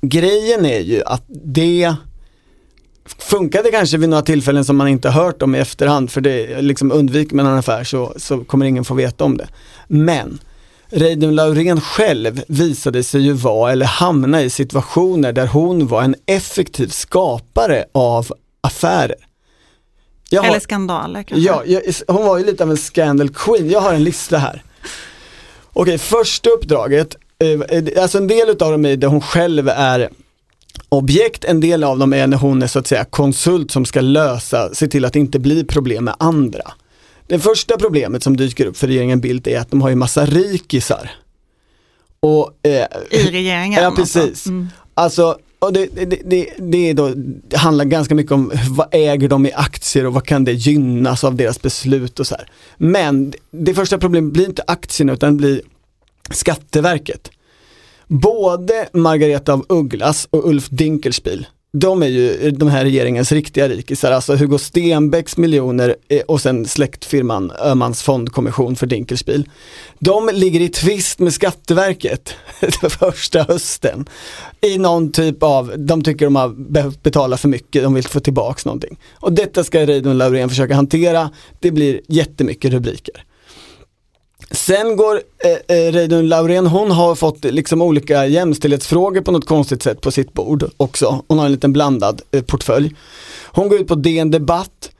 Grejen 0.00 0.66
är 0.66 0.80
ju 0.80 1.02
att 1.02 1.24
det 1.28 1.94
funkade 3.18 3.70
kanske 3.70 3.96
vid 3.96 4.08
några 4.08 4.22
tillfällen 4.22 4.64
som 4.64 4.76
man 4.76 4.88
inte 4.88 5.10
hört 5.10 5.42
om 5.42 5.54
i 5.54 5.58
efterhand 5.58 6.10
för 6.10 6.20
det 6.20 6.62
liksom 6.62 6.92
undviker 6.92 7.36
man 7.36 7.46
en 7.46 7.58
affär 7.58 7.84
så, 7.84 8.14
så 8.16 8.44
kommer 8.44 8.66
ingen 8.66 8.84
få 8.84 8.94
veta 8.94 9.24
om 9.24 9.36
det. 9.36 9.48
Men 9.88 10.38
Reidunn 10.94 11.34
Laurén 11.34 11.80
själv 11.80 12.42
visade 12.48 13.02
sig 13.04 13.20
ju 13.20 13.32
vara 13.32 13.72
eller 13.72 13.86
hamna 13.86 14.42
i 14.42 14.50
situationer 14.50 15.32
där 15.32 15.46
hon 15.46 15.86
var 15.86 16.02
en 16.02 16.14
effektiv 16.26 16.88
skapare 16.88 17.84
av 17.92 18.26
affärer. 18.60 19.16
Har- 20.36 20.44
eller 20.44 20.60
skandaler 20.60 21.22
kanske. 21.22 21.46
Ja, 21.46 21.62
jag, 21.66 21.82
hon 22.08 22.26
var 22.26 22.38
ju 22.38 22.44
lite 22.44 22.64
av 22.64 22.70
en 22.70 22.76
scandal 22.76 23.28
queen. 23.28 23.70
Jag 23.70 23.80
har 23.80 23.92
en 23.92 24.04
lista 24.04 24.38
här. 24.38 24.62
Okej, 25.72 25.98
första 25.98 26.50
uppdraget, 26.50 27.16
eh, 27.38 28.02
alltså 28.02 28.18
en 28.18 28.26
del 28.26 28.48
utav 28.48 28.72
dem 28.72 28.84
är 28.84 28.96
där 28.96 29.08
hon 29.08 29.20
själv 29.20 29.68
är 29.68 30.08
objekt, 30.88 31.44
en 31.44 31.60
del 31.60 31.84
av 31.84 31.98
dem 31.98 32.12
är 32.12 32.26
när 32.26 32.36
hon 32.36 32.62
är 32.62 32.66
så 32.66 32.78
att 32.78 32.86
säga 32.86 33.04
konsult 33.04 33.70
som 33.70 33.84
ska 33.84 34.00
lösa, 34.00 34.74
se 34.74 34.88
till 34.88 35.04
att 35.04 35.12
det 35.12 35.18
inte 35.18 35.38
blir 35.38 35.64
problem 35.64 36.04
med 36.04 36.14
andra. 36.18 36.72
Det 37.34 37.40
första 37.40 37.76
problemet 37.76 38.22
som 38.22 38.36
dyker 38.36 38.66
upp 38.66 38.76
för 38.76 38.86
regeringen 38.86 39.20
Bildt 39.20 39.46
är 39.46 39.58
att 39.58 39.70
de 39.70 39.82
har 39.82 39.88
ju 39.88 39.94
massa 39.94 40.26
rikisar. 40.26 41.10
Och, 42.20 42.52
eh, 42.62 42.86
I 43.10 43.30
regeringen. 43.30 43.82
Ja, 43.82 43.86
alltså. 43.86 44.20
precis. 44.20 44.46
Mm. 44.46 44.68
Alltså, 44.94 45.38
och 45.58 45.72
det, 45.72 45.86
det, 45.86 46.20
det, 46.24 46.48
det, 46.58 46.92
då, 46.92 47.12
det 47.48 47.56
handlar 47.56 47.84
ganska 47.84 48.14
mycket 48.14 48.32
om 48.32 48.52
vad 48.68 48.88
äger 48.90 49.28
de 49.28 49.46
i 49.46 49.52
aktier 49.52 50.06
och 50.06 50.14
vad 50.14 50.26
kan 50.26 50.44
det 50.44 50.52
gynnas 50.52 51.24
av 51.24 51.34
deras 51.34 51.62
beslut 51.62 52.20
och 52.20 52.26
så 52.26 52.34
här. 52.34 52.48
Men 52.76 53.32
det 53.50 53.74
första 53.74 53.98
problemet 53.98 54.32
blir 54.32 54.46
inte 54.46 54.64
aktierna 54.66 55.12
utan 55.12 55.36
det 55.36 55.38
blir 55.38 55.62
Skatteverket. 56.30 57.30
Både 58.06 58.88
Margareta 58.92 59.52
av 59.52 59.66
Ugglas 59.68 60.28
och 60.30 60.48
Ulf 60.48 60.68
Dinkelspiel, 60.68 61.46
de 61.76 62.02
är 62.02 62.06
ju 62.06 62.50
de 62.50 62.68
här 62.68 62.84
regeringens 62.84 63.32
riktiga 63.32 63.68
rikisar, 63.68 64.12
alltså 64.12 64.36
Hugo 64.36 64.58
Stenbecks 64.58 65.36
miljoner 65.36 65.96
eh, 66.08 66.20
och 66.20 66.40
sen 66.40 66.66
släktfirman 66.66 67.50
Öhmans 67.50 68.02
fondkommission 68.02 68.76
för 68.76 68.86
Dinkelspiel. 68.86 69.48
De 69.98 70.30
ligger 70.32 70.60
i 70.60 70.68
tvist 70.68 71.18
med 71.18 71.34
Skatteverket 71.34 72.34
första 73.00 73.42
hösten 73.42 74.06
i 74.60 74.78
någon 74.78 75.12
typ 75.12 75.42
av, 75.42 75.74
de 75.76 76.02
tycker 76.02 76.26
de 76.26 76.36
har 76.36 76.48
behövt 76.48 77.02
betala 77.02 77.36
för 77.36 77.48
mycket, 77.48 77.82
de 77.82 77.94
vill 77.94 78.04
få 78.04 78.20
tillbaks 78.20 78.64
någonting. 78.64 78.98
Och 79.14 79.32
detta 79.32 79.64
ska 79.64 79.86
Reidunn 79.86 80.18
Laurén 80.18 80.48
försöka 80.48 80.74
hantera, 80.74 81.30
det 81.60 81.70
blir 81.70 82.00
jättemycket 82.08 82.72
rubriker. 82.72 83.24
Sen 84.50 84.96
går 84.96 85.22
eh, 85.44 85.76
eh, 85.76 85.92
Reidunn 85.92 86.28
Laurén, 86.28 86.66
hon 86.66 86.90
har 86.90 87.14
fått 87.14 87.44
liksom 87.44 87.82
olika 87.82 88.26
jämställdhetsfrågor 88.26 89.20
på 89.20 89.32
något 89.32 89.46
konstigt 89.46 89.82
sätt 89.82 90.00
på 90.00 90.10
sitt 90.10 90.32
bord 90.32 90.70
också. 90.76 91.22
Hon 91.28 91.38
har 91.38 91.46
en 91.46 91.52
liten 91.52 91.72
blandad 91.72 92.22
eh, 92.30 92.42
portfölj. 92.42 92.94
Hon 93.46 93.68
går 93.68 93.80
ut 93.80 93.88
på 93.88 93.94
DN 93.94 94.30
Debatt 94.30 94.90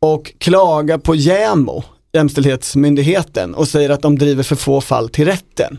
och 0.00 0.32
klagar 0.38 0.98
på 0.98 1.14
JämO, 1.14 1.84
Jämställdhetsmyndigheten, 2.12 3.54
och 3.54 3.68
säger 3.68 3.90
att 3.90 4.02
de 4.02 4.18
driver 4.18 4.42
för 4.42 4.56
få 4.56 4.80
fall 4.80 5.08
till 5.08 5.24
rätten. 5.24 5.78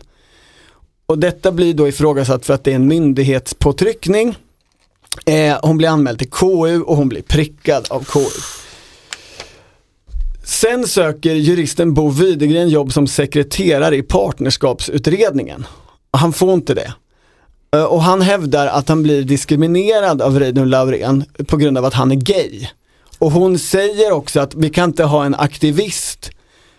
Och 1.06 1.18
detta 1.18 1.52
blir 1.52 1.74
då 1.74 1.88
ifrågasatt 1.88 2.46
för 2.46 2.54
att 2.54 2.64
det 2.64 2.70
är 2.70 2.74
en 2.74 2.88
myndighetspåtryckning. 2.88 4.36
Eh, 5.26 5.58
hon 5.62 5.76
blir 5.76 5.88
anmäld 5.88 6.18
till 6.18 6.30
KU 6.30 6.80
och 6.80 6.96
hon 6.96 7.08
blir 7.08 7.22
prickad 7.22 7.86
av 7.90 8.04
KU. 8.04 8.63
Sen 10.44 10.88
söker 10.88 11.34
juristen 11.34 11.94
Bo 11.94 12.08
Widegren 12.08 12.68
jobb 12.68 12.92
som 12.92 13.06
sekreterare 13.06 13.96
i 13.96 14.02
partnerskapsutredningen. 14.02 15.66
Han 16.10 16.32
får 16.32 16.54
inte 16.54 16.74
det. 16.74 16.94
Eh, 17.74 17.84
och 17.84 18.02
han 18.02 18.22
hävdar 18.22 18.66
att 18.66 18.88
han 18.88 19.02
blir 19.02 19.22
diskriminerad 19.22 20.22
av 20.22 20.38
Reidunn 20.38 20.70
Laurén 20.70 21.24
på 21.46 21.56
grund 21.56 21.78
av 21.78 21.84
att 21.84 21.94
han 21.94 22.12
är 22.12 22.16
gay. 22.16 22.66
Och 23.18 23.32
hon 23.32 23.58
säger 23.58 24.12
också 24.12 24.40
att 24.40 24.54
vi 24.54 24.70
kan 24.70 24.90
inte 24.90 25.04
ha 25.04 25.24
en 25.24 25.34
aktivist 25.34 26.30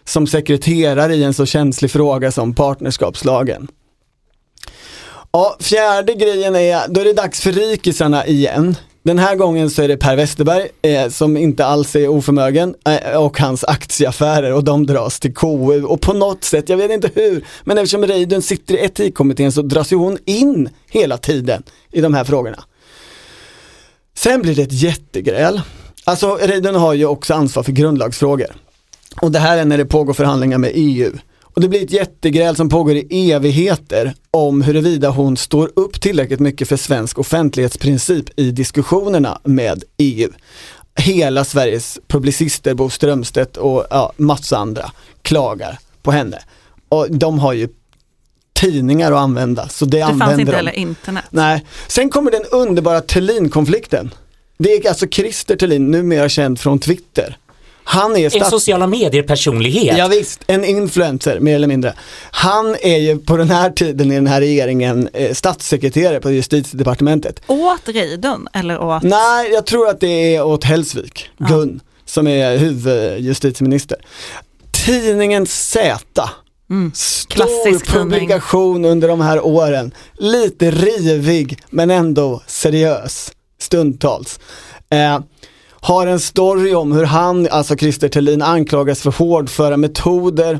som 0.03 0.27
sekreterare 0.27 1.15
i 1.15 1.23
en 1.23 1.33
så 1.33 1.45
känslig 1.45 1.91
fråga 1.91 2.31
som 2.31 2.53
partnerskapslagen. 2.53 3.67
Ja, 5.31 5.57
fjärde 5.59 6.13
grejen 6.13 6.55
är, 6.55 6.87
då 6.87 7.01
är 7.01 7.05
det 7.05 7.13
dags 7.13 7.41
för 7.41 7.51
rikisarna 7.51 8.27
igen. 8.27 8.75
Den 9.05 9.19
här 9.19 9.35
gången 9.35 9.69
så 9.69 9.81
är 9.81 9.87
det 9.87 9.97
Per 9.97 10.15
Westerberg 10.15 10.67
eh, 10.81 11.09
som 11.09 11.37
inte 11.37 11.65
alls 11.65 11.95
är 11.95 12.07
oförmögen 12.07 12.75
eh, 12.85 13.17
och 13.17 13.39
hans 13.39 13.63
aktieaffärer 13.63 14.53
och 14.53 14.63
de 14.63 14.85
dras 14.85 15.19
till 15.19 15.33
KU 15.33 15.83
och 15.83 16.01
på 16.01 16.13
något 16.13 16.43
sätt, 16.43 16.69
jag 16.69 16.77
vet 16.77 16.91
inte 16.91 17.09
hur, 17.15 17.45
men 17.63 17.77
eftersom 17.77 18.05
Reidunn 18.05 18.41
sitter 18.41 18.73
i 18.73 18.85
etikkommittén 18.85 19.51
så 19.51 19.61
dras 19.61 19.91
ju 19.91 19.95
hon 19.95 20.17
in 20.25 20.69
hela 20.89 21.17
tiden 21.17 21.63
i 21.91 22.01
de 22.01 22.13
här 22.13 22.23
frågorna. 22.23 22.63
Sen 24.13 24.41
blir 24.41 24.55
det 24.55 24.61
ett 24.61 24.73
jättegräl. 24.73 25.61
Alltså 26.03 26.35
Reidunn 26.41 26.75
har 26.75 26.93
ju 26.93 27.05
också 27.05 27.33
ansvar 27.33 27.63
för 27.63 27.71
grundlagsfrågor. 27.71 28.55
Och 29.21 29.31
det 29.31 29.39
här 29.39 29.57
är 29.57 29.65
när 29.65 29.77
det 29.77 29.85
pågår 29.85 30.13
förhandlingar 30.13 30.57
med 30.57 30.71
EU. 30.73 31.11
Och 31.55 31.61
det 31.61 31.67
blir 31.69 31.83
ett 31.83 31.91
jättegräl 31.91 32.55
som 32.55 32.69
pågår 32.69 32.95
i 32.95 33.31
evigheter 33.31 34.13
om 34.31 34.61
huruvida 34.61 35.09
hon 35.09 35.37
står 35.37 35.71
upp 35.75 36.01
tillräckligt 36.01 36.39
mycket 36.39 36.67
för 36.67 36.77
svensk 36.77 37.19
offentlighetsprincip 37.19 38.39
i 38.39 38.51
diskussionerna 38.51 39.39
med 39.43 39.83
EU. 39.97 40.29
Hela 40.95 41.45
Sveriges 41.45 41.99
publicister, 42.07 42.73
Bo 42.73 42.89
Strömstedt 42.89 43.57
och 43.57 43.85
ja, 43.89 44.11
massa 44.17 44.57
andra 44.57 44.91
klagar 45.21 45.79
på 46.01 46.11
henne. 46.11 46.39
Och 46.89 47.07
de 47.11 47.39
har 47.39 47.53
ju 47.53 47.69
tidningar 48.53 49.11
att 49.11 49.17
använda, 49.17 49.69
så 49.69 49.85
det, 49.85 49.97
Det 49.97 50.01
använder 50.03 50.25
fanns 50.25 50.39
inte 50.39 50.51
de. 50.51 50.55
heller 50.55 50.71
internet. 50.71 51.25
Nej, 51.29 51.65
sen 51.87 52.09
kommer 52.09 52.31
den 52.31 52.43
underbara 52.51 53.01
Thulin-konflikten. 53.01 54.13
Det 54.57 54.69
är 54.69 54.89
alltså 54.89 55.07
Christer 55.07 55.55
Thulin, 55.55 55.91
numera 55.91 56.29
känd 56.29 56.59
från 56.59 56.79
Twitter. 56.79 57.37
Han 57.87 58.15
är 58.15 58.23
En 58.25 58.31
stats- 58.31 58.49
sociala 58.49 58.87
medier-personlighet. 58.87 59.97
Ja, 59.97 60.07
visst, 60.07 60.39
en 60.47 60.65
influencer 60.65 61.39
mer 61.39 61.55
eller 61.55 61.67
mindre. 61.67 61.93
Han 62.31 62.75
är 62.81 62.97
ju 62.97 63.17
på 63.17 63.37
den 63.37 63.49
här 63.49 63.69
tiden 63.69 64.11
i 64.11 64.15
den 64.15 64.27
här 64.27 64.41
regeringen 64.41 65.09
eh, 65.13 65.33
statssekreterare 65.33 66.19
på 66.19 66.31
justitiedepartementet. 66.31 67.41
Åt 67.47 67.81
Reidun 67.89 68.47
eller 68.53 68.79
åt... 68.81 69.03
Nej, 69.03 69.51
jag 69.53 69.65
tror 69.65 69.89
att 69.89 69.99
det 69.99 70.35
är 70.35 70.43
åt 70.43 70.63
Hellsvik, 70.63 71.29
Gun, 71.37 71.79
som 72.05 72.27
är 72.27 72.57
huvudjustitieminister. 72.57 73.97
Tidningen 74.85 75.47
Z, 75.47 75.99
stor 76.93 77.29
klassisk 77.33 77.85
tidning. 77.85 78.01
publikation 78.11 78.85
under 78.85 79.07
de 79.07 79.21
här 79.21 79.45
åren. 79.45 79.91
Lite 80.17 80.71
rivig 80.71 81.59
men 81.69 81.91
ändå 81.91 82.41
seriös 82.47 83.31
stundtals. 83.61 84.39
Eh, 84.89 85.19
har 85.85 86.07
en 86.07 86.19
story 86.19 86.73
om 86.73 86.91
hur 86.91 87.03
han, 87.03 87.47
alltså 87.51 87.75
Christer 87.75 88.09
Thelin, 88.09 88.41
anklagas 88.41 89.01
för 89.01 89.11
hårdföra 89.11 89.77
metoder 89.77 90.59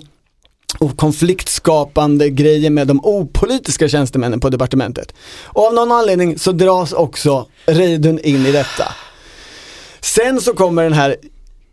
och 0.80 0.98
konfliktskapande 0.98 2.30
grejer 2.30 2.70
med 2.70 2.88
de 2.88 3.00
opolitiska 3.04 3.88
tjänstemännen 3.88 4.40
på 4.40 4.50
departementet. 4.50 5.14
Och 5.44 5.68
av 5.68 5.74
någon 5.74 5.92
anledning 5.92 6.40
så 6.40 6.52
dras 6.52 6.94
också 6.94 7.48
Reidun 7.66 8.20
in 8.20 8.46
i 8.46 8.52
detta. 8.52 8.94
Sen 10.00 10.42
så 10.42 10.54
kommer 10.54 10.84
den 10.84 10.94
här 10.94 11.16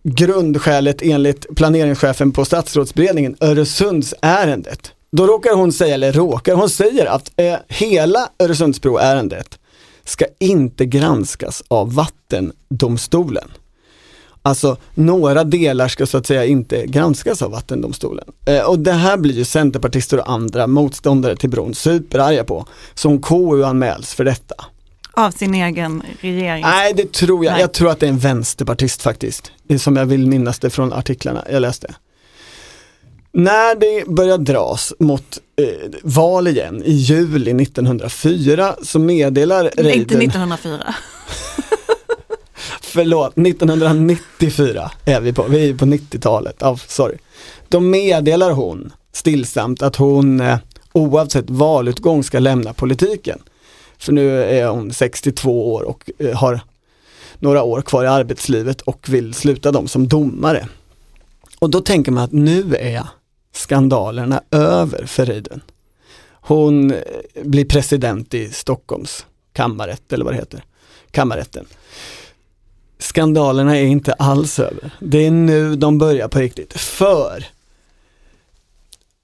grundskälet 0.02 1.02
enligt 1.02 1.56
planeringschefen 1.56 2.32
på 2.32 2.44
statsrådsberedningen, 2.44 3.36
Öresundsärendet. 3.40 4.92
Då 5.10 5.26
råkar 5.26 5.54
hon 5.54 5.72
säga, 5.72 5.94
eller 5.94 6.12
råkar, 6.12 6.54
hon 6.54 6.70
säger 6.70 7.06
att 7.06 7.32
eh, 7.36 7.54
hela 7.68 8.28
Öresundsbroärendet 8.38 9.58
ska 10.04 10.24
inte 10.38 10.86
granskas 10.86 11.62
av 11.68 11.94
vattendomstolen. 11.94 13.50
Alltså 14.44 14.76
några 14.94 15.44
delar 15.44 15.88
ska 15.88 16.06
så 16.06 16.18
att 16.18 16.26
säga 16.26 16.44
inte 16.44 16.86
granskas 16.86 17.42
av 17.42 17.50
vattendomstolen. 17.50 18.24
Eh, 18.46 18.60
och 18.60 18.78
det 18.78 18.92
här 18.92 19.16
blir 19.16 19.34
ju 19.34 19.44
centerpartister 19.44 20.18
och 20.18 20.30
andra 20.30 20.66
motståndare 20.66 21.36
till 21.36 21.50
bron 21.50 21.74
superarga 21.74 22.44
på. 22.44 22.66
Som 22.94 23.22
KU 23.22 23.64
anmäls 23.64 24.14
för 24.14 24.24
detta. 24.24 24.54
Av 25.12 25.30
sin 25.30 25.54
egen 25.54 26.02
regering. 26.20 26.62
Nej 26.62 26.92
det 26.96 27.12
tror 27.12 27.44
jag, 27.44 27.52
Nej. 27.52 27.60
jag 27.60 27.72
tror 27.72 27.90
att 27.90 28.00
det 28.00 28.06
är 28.06 28.10
en 28.10 28.18
vänsterpartist 28.18 29.02
faktiskt. 29.02 29.52
Som 29.78 29.96
jag 29.96 30.06
vill 30.06 30.26
minnas 30.26 30.58
det 30.58 30.70
från 30.70 30.92
artiklarna 30.92 31.44
jag 31.50 31.60
läste. 31.60 31.94
När 33.34 33.74
det 33.74 34.08
börjar 34.08 34.38
dras 34.38 34.92
mot 34.98 35.38
eh, 35.56 35.90
val 36.02 36.48
igen 36.48 36.82
i 36.84 36.92
juli 36.92 37.62
1904 37.62 38.74
så 38.82 38.98
meddelar 38.98 39.64
Inte 39.64 39.82
Reidun, 39.82 40.22
1904. 40.22 40.94
förlåt, 42.80 43.38
1994 43.38 44.90
är 45.04 45.20
vi 45.20 45.32
på, 45.32 45.42
vi 45.42 45.70
är 45.70 45.74
på 45.74 45.84
90-talet, 45.84 46.56
ja, 46.58 46.76
sorry. 46.76 47.16
Då 47.68 47.80
meddelar 47.80 48.50
hon 48.50 48.92
stillsamt 49.12 49.82
att 49.82 49.96
hon 49.96 50.40
eh, 50.40 50.58
oavsett 50.92 51.50
valutgång 51.50 52.24
ska 52.24 52.38
lämna 52.38 52.72
politiken. 52.72 53.42
För 53.98 54.12
nu 54.12 54.42
är 54.42 54.66
hon 54.66 54.92
62 54.92 55.74
år 55.74 55.82
och 55.82 56.10
eh, 56.18 56.36
har 56.36 56.60
några 57.38 57.62
år 57.62 57.82
kvar 57.82 58.04
i 58.04 58.08
arbetslivet 58.08 58.80
och 58.80 59.08
vill 59.08 59.34
sluta 59.34 59.72
dem 59.72 59.88
som 59.88 60.08
domare. 60.08 60.68
Och 61.58 61.70
då 61.70 61.80
tänker 61.80 62.12
man 62.12 62.24
att 62.24 62.32
nu 62.32 62.76
är 62.76 63.02
skandalerna 63.52 64.42
över 64.50 65.06
för 65.06 65.26
Reidun. 65.26 65.60
Hon 66.32 66.90
eh, 66.90 66.98
blir 67.42 67.64
president 67.64 68.34
i 68.34 68.50
Stockholms 68.50 69.26
kammarrätt 69.52 70.12
eller 70.12 70.24
vad 70.24 70.34
det 70.34 70.38
heter, 70.38 70.64
kammarrätten. 71.10 71.64
Skandalerna 72.98 73.78
är 73.78 73.84
inte 73.84 74.12
alls 74.12 74.58
över. 74.58 74.90
Det 75.00 75.26
är 75.26 75.30
nu 75.30 75.76
de 75.76 75.98
börjar 75.98 76.28
på 76.28 76.38
riktigt. 76.38 76.72
För 76.72 77.44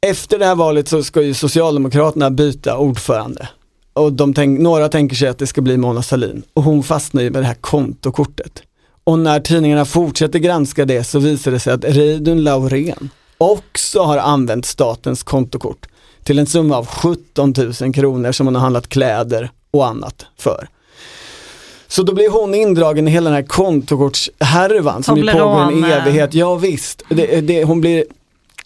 efter 0.00 0.38
det 0.38 0.44
här 0.44 0.54
valet 0.54 0.88
så 0.88 1.04
ska 1.04 1.22
ju 1.22 1.34
Socialdemokraterna 1.34 2.30
byta 2.30 2.76
ordförande. 2.76 3.48
Och 3.92 4.12
de 4.12 4.34
tänk, 4.34 4.60
några 4.60 4.88
tänker 4.88 5.16
sig 5.16 5.28
att 5.28 5.38
det 5.38 5.46
ska 5.46 5.60
bli 5.60 5.76
Mona 5.76 6.02
Sahlin. 6.02 6.42
Och 6.54 6.62
hon 6.62 6.82
fastnar 6.82 7.22
ju 7.22 7.30
med 7.30 7.42
det 7.42 7.46
här 7.46 7.54
kontokortet. 7.54 8.62
Och 9.04 9.18
när 9.18 9.40
tidningarna 9.40 9.84
fortsätter 9.84 10.38
granska 10.38 10.84
det 10.84 11.04
så 11.04 11.18
visar 11.18 11.50
det 11.50 11.60
sig 11.60 11.72
att 11.72 11.84
Reidun 11.84 12.44
Laurén 12.44 13.10
också 13.38 14.02
har 14.02 14.18
använt 14.18 14.66
statens 14.66 15.22
kontokort 15.22 15.86
till 16.22 16.38
en 16.38 16.46
summa 16.46 16.76
av 16.76 16.86
17 16.86 17.54
000 17.80 17.94
kronor 17.94 18.32
som 18.32 18.46
hon 18.46 18.54
har 18.54 18.62
handlat 18.62 18.88
kläder 18.88 19.50
och 19.70 19.86
annat 19.86 20.26
för. 20.36 20.68
Så 21.88 22.02
då 22.02 22.14
blir 22.14 22.30
hon 22.30 22.54
indragen 22.54 23.08
i 23.08 23.10
hela 23.10 23.30
den 23.30 23.34
här 23.34 23.46
kontokortshärvan 23.46 25.02
som 25.02 25.16
ju 25.16 25.32
pågår 25.32 25.72
en 25.72 25.84
evighet. 25.84 26.34
Ja 26.34 26.54
visst, 26.54 27.02
det, 27.08 27.40
det, 27.40 27.64
hon 27.64 27.80
blir 27.80 28.04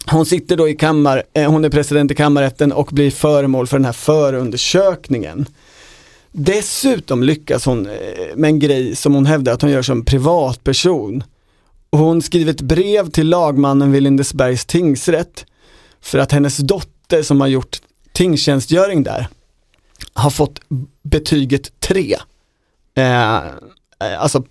hon 0.06 0.26
sitter 0.26 0.56
då 0.56 0.68
i 0.68 0.74
kammar, 0.74 1.22
eh, 1.34 1.50
hon 1.50 1.64
är 1.64 1.68
president 1.68 2.10
i 2.10 2.14
kammarrätten 2.14 2.72
och 2.72 2.88
blir 2.92 3.10
föremål 3.10 3.66
för 3.66 3.78
den 3.78 3.84
här 3.84 3.92
förundersökningen. 3.92 5.46
Dessutom 6.32 7.22
lyckas 7.22 7.66
hon 7.66 7.86
eh, 7.86 7.92
med 8.34 8.48
en 8.48 8.58
grej 8.58 8.96
som 8.96 9.14
hon 9.14 9.26
hävdar 9.26 9.52
att 9.52 9.62
hon 9.62 9.70
gör 9.70 9.82
som 9.82 10.04
privatperson. 10.04 11.24
Hon 11.96 12.22
skriver 12.22 12.50
ett 12.50 12.60
brev 12.60 13.10
till 13.10 13.28
lagmannen 13.28 13.92
vid 13.92 14.02
Lindesbergs 14.02 14.64
tingsrätt 14.64 15.46
för 16.00 16.18
att 16.18 16.32
hennes 16.32 16.56
dotter 16.56 17.22
som 17.22 17.40
har 17.40 17.48
gjort 17.48 17.80
tingstjänstgöring 18.12 19.02
där 19.02 19.28
har 20.14 20.30
fått 20.30 20.60
betyget 21.02 21.80
3. 21.80 22.16
Eh, 22.94 23.40
alltså, 24.18 24.44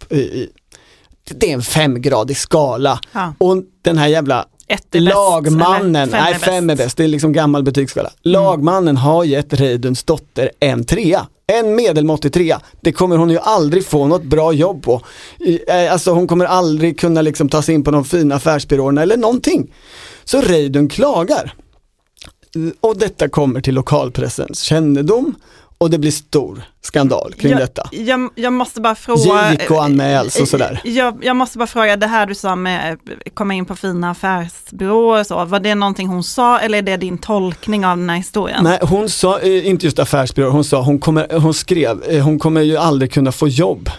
det 1.23 1.49
är 1.49 1.53
en 1.53 1.61
femgradig 1.61 2.37
skala. 2.37 2.99
Ja. 3.11 3.33
Och 3.37 3.63
den 3.81 3.97
här 3.97 4.07
jävla 4.07 4.45
Ett 4.71 4.95
är 4.95 4.99
bäst, 5.01 5.15
Lagmannen, 5.15 5.95
eller 5.95 6.11
fem 6.13 6.23
nej 6.23 6.33
är 6.33 6.37
fem 6.39 6.69
är 6.69 6.75
bäst. 6.75 6.85
bäst, 6.85 6.97
det 6.97 7.03
är 7.03 7.07
liksom 7.07 7.33
gammal 7.33 7.63
betygsskala. 7.63 8.11
Lagmannen 8.21 8.97
har 8.97 9.23
gett 9.23 9.53
Reiduns 9.53 10.03
dotter 10.03 10.51
en 10.59 10.83
trea. 10.85 11.27
En 11.47 11.75
medelmåttig 11.75 12.33
trea. 12.33 12.61
Det 12.81 12.91
kommer 12.91 13.17
hon 13.17 13.29
ju 13.29 13.39
aldrig 13.39 13.85
få 13.85 14.07
något 14.07 14.23
bra 14.23 14.53
jobb 14.53 14.83
på. 14.83 15.01
Eh, 15.67 15.91
Alltså 15.93 16.11
hon 16.11 16.27
kommer 16.27 16.45
aldrig 16.45 16.99
kunna 16.99 17.21
liksom 17.21 17.49
ta 17.49 17.61
sig 17.61 17.75
in 17.75 17.83
på 17.83 17.91
de 17.91 18.05
fina 18.05 18.35
affärsbyråerna 18.35 19.01
eller 19.01 19.17
någonting. 19.17 19.73
Så 20.23 20.41
Reidun 20.41 20.89
klagar. 20.89 21.53
Och 22.81 22.97
detta 22.97 23.29
kommer 23.29 23.61
till 23.61 23.75
lokalpressens 23.75 24.61
kännedom 24.61 25.35
och 25.81 25.89
det 25.89 25.97
blir 25.97 26.11
stor 26.11 26.61
skandal 26.81 27.33
kring 27.33 27.51
jag, 27.51 27.59
detta. 27.59 27.89
Jag, 27.91 28.29
jag 28.35 28.53
måste 28.53 28.81
bara 28.81 28.95
fråga. 28.95 29.53
JK 29.53 29.71
anmäls 29.71 30.39
och 30.39 30.47
sådär. 30.47 30.81
Jag, 30.83 31.19
jag 31.25 31.35
måste 31.35 31.57
bara 31.57 31.67
fråga, 31.67 31.97
det 31.97 32.07
här 32.07 32.25
du 32.25 32.35
sa 32.35 32.55
med 32.55 32.93
att 32.93 33.35
komma 33.35 33.53
in 33.53 33.65
på 33.65 33.75
fina 33.75 34.11
affärsbyråer 34.11 35.19
och 35.19 35.27
så, 35.27 35.45
var 35.45 35.59
det 35.59 35.75
någonting 35.75 36.07
hon 36.07 36.23
sa 36.23 36.59
eller 36.59 36.77
är 36.77 36.81
det 36.81 36.97
din 36.97 37.17
tolkning 37.17 37.85
av 37.85 37.97
den 37.97 38.09
här 38.09 38.17
historien? 38.17 38.63
Nej, 38.63 38.79
hon 38.81 39.09
sa, 39.09 39.39
eh, 39.39 39.67
inte 39.67 39.85
just 39.85 39.99
affärsbyrå, 39.99 40.49
hon 40.49 40.63
sa, 40.63 40.81
hon, 40.81 40.99
kommer, 40.99 41.39
hon 41.39 41.53
skrev, 41.53 42.03
eh, 42.03 42.23
hon 42.23 42.39
kommer 42.39 42.61
ju 42.61 42.77
aldrig 42.77 43.11
kunna 43.11 43.31
få 43.31 43.47
jobb. 43.47 43.89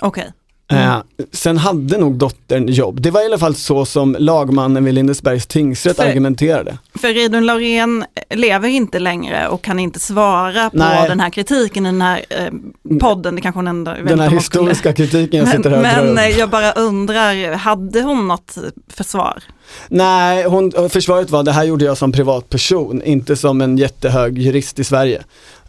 Okej. 0.00 0.32
Eh, 0.70 0.96
sen 1.32 1.58
hade 1.58 1.98
nog 1.98 2.14
dottern 2.14 2.66
jobb. 2.68 3.00
Det 3.00 3.10
var 3.10 3.22
i 3.22 3.24
alla 3.24 3.38
fall 3.38 3.54
så 3.54 3.84
som 3.84 4.16
lagmannen 4.18 4.84
vid 4.84 4.94
Lindesbergs 4.94 5.46
tingsrätt 5.46 5.96
För- 5.96 6.04
argumenterade. 6.08 6.78
För 6.94 7.08
Reidun 7.14 7.46
Laurén 7.46 8.04
lever 8.34 8.68
inte 8.68 8.98
längre 8.98 9.48
och 9.48 9.62
kan 9.62 9.78
inte 9.78 10.00
svara 10.00 10.70
på 10.70 10.76
Nej. 10.76 11.08
den 11.08 11.20
här 11.20 11.30
kritiken 11.30 11.86
i 11.86 11.88
den 11.88 12.02
här 12.02 12.24
eh, 12.30 12.98
podden. 12.98 13.34
Det 13.34 13.40
kanske 13.40 13.58
hon 13.58 13.68
ändå 13.68 13.90
Den 14.04 14.20
här 14.20 14.28
hon 14.30 14.40
skulle- 14.40 14.62
historiska 14.62 14.92
kritiken 14.92 15.38
jag 15.40 15.48
sitter 15.48 15.70
här 15.70 15.76
och 15.76 15.82
Men, 16.04 16.14
men 16.14 16.30
jag 16.38 16.50
bara 16.50 16.72
undrar, 16.72 17.52
hade 17.54 18.02
hon 18.02 18.28
något 18.28 18.58
försvar? 18.88 19.42
Nej, 19.88 20.44
hon, 20.44 20.72
försvaret 20.90 21.30
var 21.30 21.42
det 21.42 21.52
här 21.52 21.64
gjorde 21.64 21.84
jag 21.84 21.98
som 21.98 22.12
privatperson, 22.12 23.02
inte 23.02 23.36
som 23.36 23.60
en 23.60 23.78
jättehög 23.78 24.38
jurist 24.38 24.78
i 24.78 24.84
Sverige. 24.84 25.22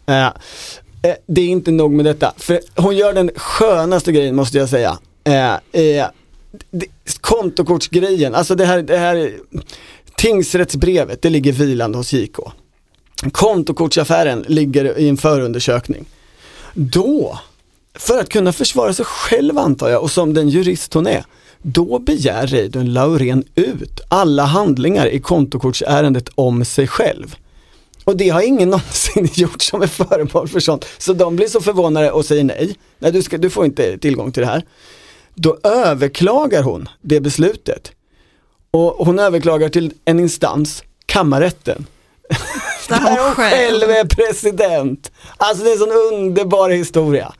Eh, 0.05 0.27
eh, 1.01 1.15
det 1.27 1.41
är 1.41 1.47
inte 1.47 1.71
nog 1.71 1.91
med 1.91 2.05
detta, 2.05 2.33
för 2.37 2.59
hon 2.75 2.97
gör 2.97 3.13
den 3.13 3.31
skönaste 3.35 4.11
grejen 4.11 4.35
måste 4.35 4.57
jag 4.57 4.69
säga. 4.69 4.97
Eh, 5.23 5.53
eh, 5.53 6.07
det, 6.71 6.85
kontokortsgrejen, 7.21 8.35
alltså 8.35 8.55
det 8.55 8.65
här, 8.65 8.81
det 8.81 8.97
här 8.97 9.31
tingsrättsbrevet, 10.15 11.21
det 11.21 11.29
ligger 11.29 11.51
vilande 11.51 11.97
hos 11.97 12.13
JK. 12.13 12.37
Kontokortsaffären 13.31 14.45
ligger 14.47 14.99
i 14.99 15.09
en 15.09 15.17
förundersökning. 15.17 16.05
Då, 16.73 17.39
för 17.95 18.19
att 18.19 18.29
kunna 18.29 18.53
försvara 18.53 18.93
sig 18.93 19.05
själv 19.05 19.57
antar 19.57 19.89
jag 19.89 20.03
och 20.03 20.11
som 20.11 20.33
den 20.33 20.49
jurist 20.49 20.93
hon 20.93 21.07
är, 21.07 21.25
då 21.61 21.99
begär 21.99 22.47
Reidun 22.47 22.93
Laurén 22.93 23.43
ut 23.55 24.01
alla 24.07 24.45
handlingar 24.45 25.07
i 25.07 25.19
kontokortsärendet 25.19 26.29
om 26.35 26.65
sig 26.65 26.87
själv. 26.87 27.35
Och 28.03 28.17
det 28.17 28.29
har 28.29 28.41
ingen 28.41 28.69
någonsin 28.69 29.29
gjort 29.33 29.61
som 29.61 29.81
är 29.81 29.87
föremål 29.87 30.47
för 30.47 30.59
sånt. 30.59 30.85
Så 30.97 31.13
de 31.13 31.35
blir 31.35 31.47
så 31.47 31.61
förvånade 31.61 32.11
och 32.11 32.25
säger 32.25 32.43
nej. 32.43 32.75
Nej, 32.99 33.11
du, 33.11 33.23
ska, 33.23 33.37
du 33.37 33.49
får 33.49 33.65
inte 33.65 33.97
tillgång 33.97 34.31
till 34.31 34.41
det 34.41 34.47
här. 34.47 34.63
Då 35.35 35.57
överklagar 35.63 36.63
hon 36.63 36.89
det 37.01 37.19
beslutet. 37.19 37.91
Och 38.71 39.05
hon 39.05 39.19
överklagar 39.19 39.69
till 39.69 39.93
en 40.05 40.19
instans, 40.19 40.83
kammarrätten. 41.05 41.85
Där 42.89 43.23
hon 43.23 43.35
själv 43.35 43.89
är 43.89 44.05
president. 44.05 45.11
Alltså 45.37 45.63
det 45.63 45.69
är 45.69 45.73
en 45.73 45.79
sån 45.79 46.13
underbar 46.13 46.69
historia. 46.69 47.33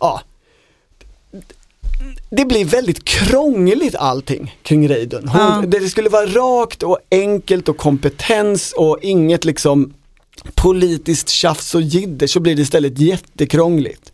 Ja. 0.00 0.20
Det 2.30 2.44
blir 2.44 2.64
väldigt 2.64 3.04
krångligt 3.04 3.94
allting 3.94 4.56
kring 4.62 4.88
Reidun. 4.88 5.30
Ja. 5.34 5.64
Det 5.66 5.88
skulle 5.88 6.08
vara 6.08 6.26
rakt 6.26 6.82
och 6.82 6.98
enkelt 7.10 7.68
och 7.68 7.76
kompetens 7.76 8.74
och 8.76 8.98
inget 9.02 9.44
liksom 9.44 9.94
politiskt 10.54 11.28
tjafs 11.28 11.74
och 11.74 11.82
jidder 11.82 12.26
så 12.26 12.40
blir 12.40 12.56
det 12.56 12.62
istället 12.62 12.98
jättekrångligt. 12.98 14.12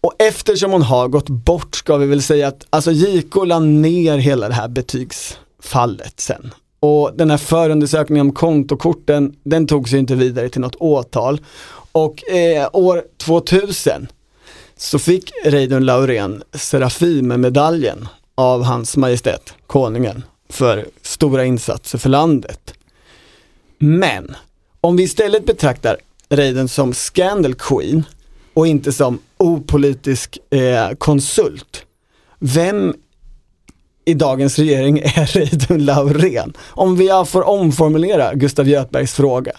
Och 0.00 0.14
eftersom 0.18 0.72
hon 0.72 0.82
har 0.82 1.08
gått 1.08 1.28
bort 1.28 1.74
ska 1.74 1.96
vi 1.96 2.06
väl 2.06 2.22
säga 2.22 2.48
att 2.48 2.66
alltså 2.70 2.92
JK 2.92 3.34
la 3.46 3.58
ner 3.58 4.18
hela 4.18 4.48
det 4.48 4.54
här 4.54 4.68
betygsfallet 4.68 6.20
sen. 6.20 6.50
Och 6.80 7.10
den 7.14 7.30
här 7.30 7.38
förundersökningen 7.38 8.26
om 8.26 8.32
kontokorten, 8.32 9.34
den 9.42 9.66
tog 9.66 9.88
sig 9.88 9.98
inte 9.98 10.14
vidare 10.14 10.48
till 10.48 10.60
något 10.60 10.76
åtal. 10.76 11.40
Och 11.92 12.30
eh, 12.30 12.68
år 12.72 13.02
2000 13.18 14.08
så 14.80 14.98
fick 14.98 15.32
Reidun 15.44 15.84
Laurén 15.84 16.42
Serafimermedaljen 16.52 18.08
av 18.34 18.62
hans 18.62 18.96
majestät, 18.96 19.54
konungen, 19.66 20.24
för 20.48 20.86
stora 21.02 21.44
insatser 21.44 21.98
för 21.98 22.08
landet. 22.08 22.74
Men 23.78 24.36
om 24.80 24.96
vi 24.96 25.02
istället 25.02 25.46
betraktar 25.46 25.96
Reidun 26.28 26.68
som 26.68 26.94
scandal 26.94 27.54
queen 27.54 28.02
och 28.54 28.66
inte 28.66 28.92
som 28.92 29.18
opolitisk 29.36 30.38
eh, 30.50 30.90
konsult, 30.98 31.86
vem 32.38 32.94
i 34.04 34.14
dagens 34.14 34.58
regering 34.58 34.98
är 34.98 35.26
Reidun 35.34 35.84
Laurén? 35.84 36.52
Om 36.60 36.96
vi 36.96 37.08
får 37.26 37.42
omformulera 37.42 38.34
Gustav 38.34 38.68
Göthbergs 38.68 39.14
fråga. 39.14 39.52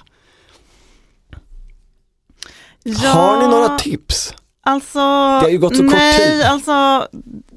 Har 3.13 3.41
ni 3.41 3.47
några 3.47 3.77
tips? 3.77 4.33
Alltså, 4.63 4.99
Det 4.99 5.45
har 5.45 5.49
ju 5.49 5.57
gått 5.57 5.75
så 5.77 5.83
kort 5.83 5.91
nej, 5.93 6.17
tid. 6.19 6.41
alltså 6.41 7.07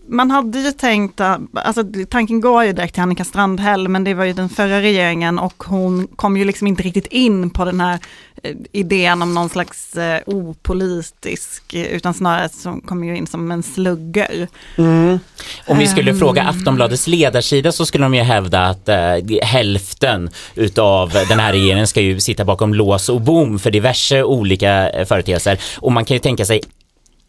man 0.09 0.31
hade 0.31 0.59
ju 0.59 0.73
tänkt, 0.73 1.21
att- 1.21 1.41
alltså 1.55 1.83
tanken 2.11 2.41
går 2.41 2.65
ju 2.65 2.73
direkt 2.73 2.95
till 2.95 3.03
Annika 3.03 3.25
Strandhäll, 3.25 3.89
men 3.89 4.05
det 4.05 4.15
var 4.15 4.25
ju 4.25 4.33
den 4.33 4.49
förra 4.49 4.81
regeringen 4.81 5.39
och 5.39 5.65
hon 5.67 6.07
kom 6.17 6.37
ju 6.37 6.45
liksom 6.45 6.67
inte 6.67 6.83
riktigt 6.83 7.07
in 7.07 7.51
på 7.51 7.65
den 7.65 7.81
här 7.81 7.99
eh, 8.43 8.53
idén 8.73 9.23
om 9.23 9.35
någon 9.35 9.49
slags 9.49 9.97
eh, 9.97 10.21
opolitisk, 10.27 11.75
eh, 11.75 11.83
utan 11.87 12.15
snarare 12.15 12.49
som 12.49 12.81
kom 12.81 13.05
ju 13.05 13.17
in 13.17 13.27
som 13.27 13.51
en 13.51 13.63
slugger. 13.63 14.49
Mm. 14.79 15.19
Om 15.67 15.79
vi 15.79 15.87
skulle 15.87 16.11
Ehm. 16.11 16.19
fråga 16.19 16.43
Aftonbladets 16.43 17.07
ledarsida 17.07 17.73
så 17.73 17.87
skulle 17.87 18.05
de 18.05 18.15
ju 18.15 18.23
hävda 18.23 18.67
att 18.67 18.89
eh, 18.89 18.97
hälften 19.43 20.31
utav 20.55 21.11
den 21.29 21.41
här 21.41 21.53
regeringen 21.53 21.87
ska 21.87 22.01
ju 22.01 22.21
sitta 22.21 22.45
bakom 22.45 22.75
lås 22.75 23.09
och 23.09 23.21
bom 23.21 23.59
för 23.59 23.71
diverse 23.71 24.23
olika 24.23 24.91
eh, 24.91 25.07
företeelser. 25.07 25.59
Och 25.79 25.93
man 25.93 26.05
kan 26.05 26.15
ju 26.15 26.19
tänka 26.19 26.45
sig 26.45 26.61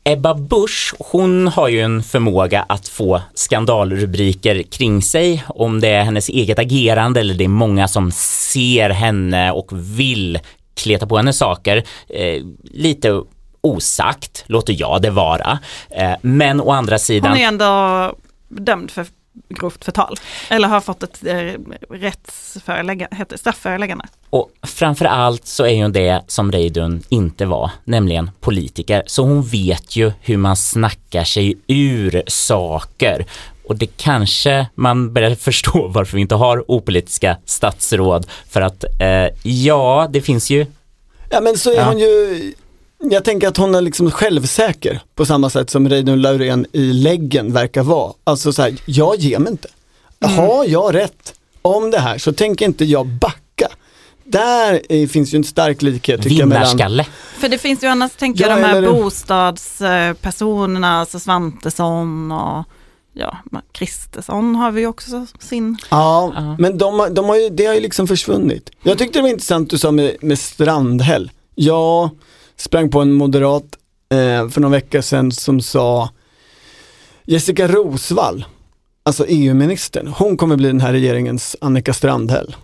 Ebba 0.09 0.33
Busch, 0.33 0.93
hon 0.99 1.47
har 1.47 1.67
ju 1.67 1.81
en 1.81 2.03
förmåga 2.03 2.65
att 2.69 2.87
få 2.87 3.21
skandalrubriker 3.33 4.63
kring 4.63 5.01
sig 5.01 5.43
om 5.47 5.81
det 5.81 5.87
är 5.87 6.03
hennes 6.03 6.29
eget 6.29 6.59
agerande 6.59 7.19
eller 7.19 7.33
det 7.33 7.43
är 7.43 7.47
många 7.47 7.87
som 7.87 8.11
ser 8.11 8.89
henne 8.89 9.51
och 9.51 9.69
vill 9.71 10.39
kleta 10.75 11.07
på 11.07 11.17
henne 11.17 11.33
saker. 11.33 11.83
Eh, 12.09 12.43
lite 12.63 13.21
osagt, 13.61 14.43
låter 14.47 14.75
jag 14.79 15.01
det 15.01 15.09
vara. 15.09 15.59
Eh, 15.89 16.13
men 16.21 16.61
å 16.61 16.71
andra 16.71 16.97
sidan 16.97 17.31
Hon 17.31 17.41
är 17.41 17.47
ändå 17.47 18.15
dömd 18.49 18.91
för 18.91 19.05
grovt 19.49 19.85
förtal, 19.85 20.15
eller 20.49 20.67
har 20.67 20.81
fått 20.81 21.03
ett 21.03 21.25
eh, 21.25 21.53
rättsföreläggande, 21.89 23.37
straffföreläggande. 23.37 24.05
Och 24.29 24.49
framför 24.63 25.05
allt 25.05 25.47
så 25.47 25.65
är 25.65 25.81
hon 25.83 25.91
det 25.91 26.21
som 26.27 26.51
Reidun 26.51 27.03
inte 27.09 27.45
var, 27.45 27.71
nämligen 27.83 28.31
politiker. 28.39 29.03
Så 29.07 29.23
hon 29.23 29.43
vet 29.43 29.95
ju 29.95 30.11
hur 30.21 30.37
man 30.37 30.55
snackar 30.55 31.23
sig 31.23 31.57
ur 31.67 32.23
saker. 32.27 33.25
Och 33.67 33.75
det 33.75 33.87
kanske 33.97 34.67
man 34.75 35.13
börjar 35.13 35.35
förstå 35.35 35.87
varför 35.87 36.15
vi 36.15 36.21
inte 36.21 36.35
har 36.35 36.71
opolitiska 36.71 37.37
statsråd. 37.45 38.27
För 38.49 38.61
att 38.61 38.83
eh, 38.99 39.27
ja, 39.43 40.07
det 40.11 40.21
finns 40.21 40.49
ju 40.49 40.65
Ja 41.29 41.41
men 41.41 41.57
så 41.57 41.71
är 41.71 41.75
Ja. 41.75 41.83
hon 41.85 41.99
ju, 41.99 42.53
jag 43.11 43.23
tänker 43.23 43.47
att 43.47 43.57
hon 43.57 43.75
är 43.75 43.81
liksom 43.81 44.11
självsäker 44.11 44.99
på 45.15 45.25
samma 45.25 45.49
sätt 45.49 45.69
som 45.69 45.89
Reidun 45.89 46.21
Laurén 46.21 46.65
i 46.71 46.93
läggen 46.93 47.53
verkar 47.53 47.83
vara. 47.83 48.13
Alltså 48.23 48.53
så 48.53 48.61
här, 48.61 48.75
jag 48.85 49.15
ger 49.15 49.39
mig 49.39 49.51
inte. 49.51 49.67
Har 50.25 50.65
jag 50.65 50.95
rätt 50.95 51.33
om 51.61 51.91
det 51.91 51.99
här 51.99 52.17
så 52.17 52.33
tänker 52.33 52.65
inte 52.65 52.85
jag 52.85 53.07
backa. 53.07 53.67
Där 54.23 55.07
finns 55.07 55.33
ju 55.33 55.37
en 55.37 55.43
stark 55.43 55.81
likhet 55.81 56.21
tycker 56.21 56.35
jag 56.35 56.47
mellan 56.47 56.63
vinnarskalle. 56.63 57.05
För 57.37 57.49
det 57.49 57.57
finns 57.57 57.83
ju 57.83 57.87
annars, 57.87 58.11
tänker 58.11 58.43
Ja, 58.43 58.49
jag, 58.49 58.59
de 58.59 58.63
här 58.63 58.75
eller- 58.77 58.91
bostadspersonerna, 58.91 60.99
alltså 60.99 61.19
Svantesson 61.19 62.31
och 62.31 62.63
ja, 63.13 63.37
Kristersson 63.71 64.55
har 64.55 64.71
vi 64.71 64.81
ju 64.81 64.87
också 64.87 65.25
sin. 65.39 65.77
Ja, 65.89 66.31
Ja. 66.35 66.55
men 66.59 66.77
de, 66.77 66.99
har- 66.99 67.09
de 67.09 67.25
har 67.25 67.35
ju, 67.35 67.49
det 67.49 67.65
har 67.65 67.73
ju 67.73 67.79
liksom 67.79 68.07
försvunnit. 68.07 68.69
Jag 68.83 68.97
tyckte 68.97 69.19
det 69.19 69.23
var 69.23 69.29
intressant 69.29 69.69
du 69.69 69.77
sa 69.77 69.91
med, 69.91 70.15
med 70.21 70.39
Strandhäll. 70.39 71.31
Jag 71.55 72.09
sprang 72.57 72.89
på 72.89 73.01
en 73.01 73.13
moderat 73.13 73.77
eh, 74.09 74.49
för 74.49 74.61
någon 74.61 74.71
vecka 74.71 75.01
sedan 75.01 75.31
som 75.31 75.61
sa 75.61 76.09
Jessica 77.25 77.67
Rosvall, 77.67 78.45
alltså 79.03 79.25
EU-ministern, 79.27 80.07
hon 80.07 80.37
kommer 80.37 80.55
bli 80.55 80.67
den 80.67 80.81
här 80.81 80.91
regeringens 80.91 81.55
Annika 81.61 81.93
Strandhäll. 81.93 82.55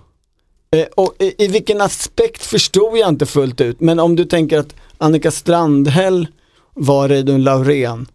Eh, 0.75 0.85
och 0.95 1.15
i, 1.19 1.45
i 1.45 1.47
vilken 1.47 1.81
aspekt 1.81 2.45
förstod 2.45 2.97
jag 2.97 3.09
inte 3.09 3.25
fullt 3.25 3.61
ut, 3.61 3.79
men 3.79 3.99
om 3.99 4.15
du 4.15 4.25
tänker 4.25 4.59
att 4.59 4.75
Annika 4.97 5.31
Strandhäll 5.31 6.27
var 6.73 7.09
Reidun 7.09 7.43
Laurén 7.43 8.07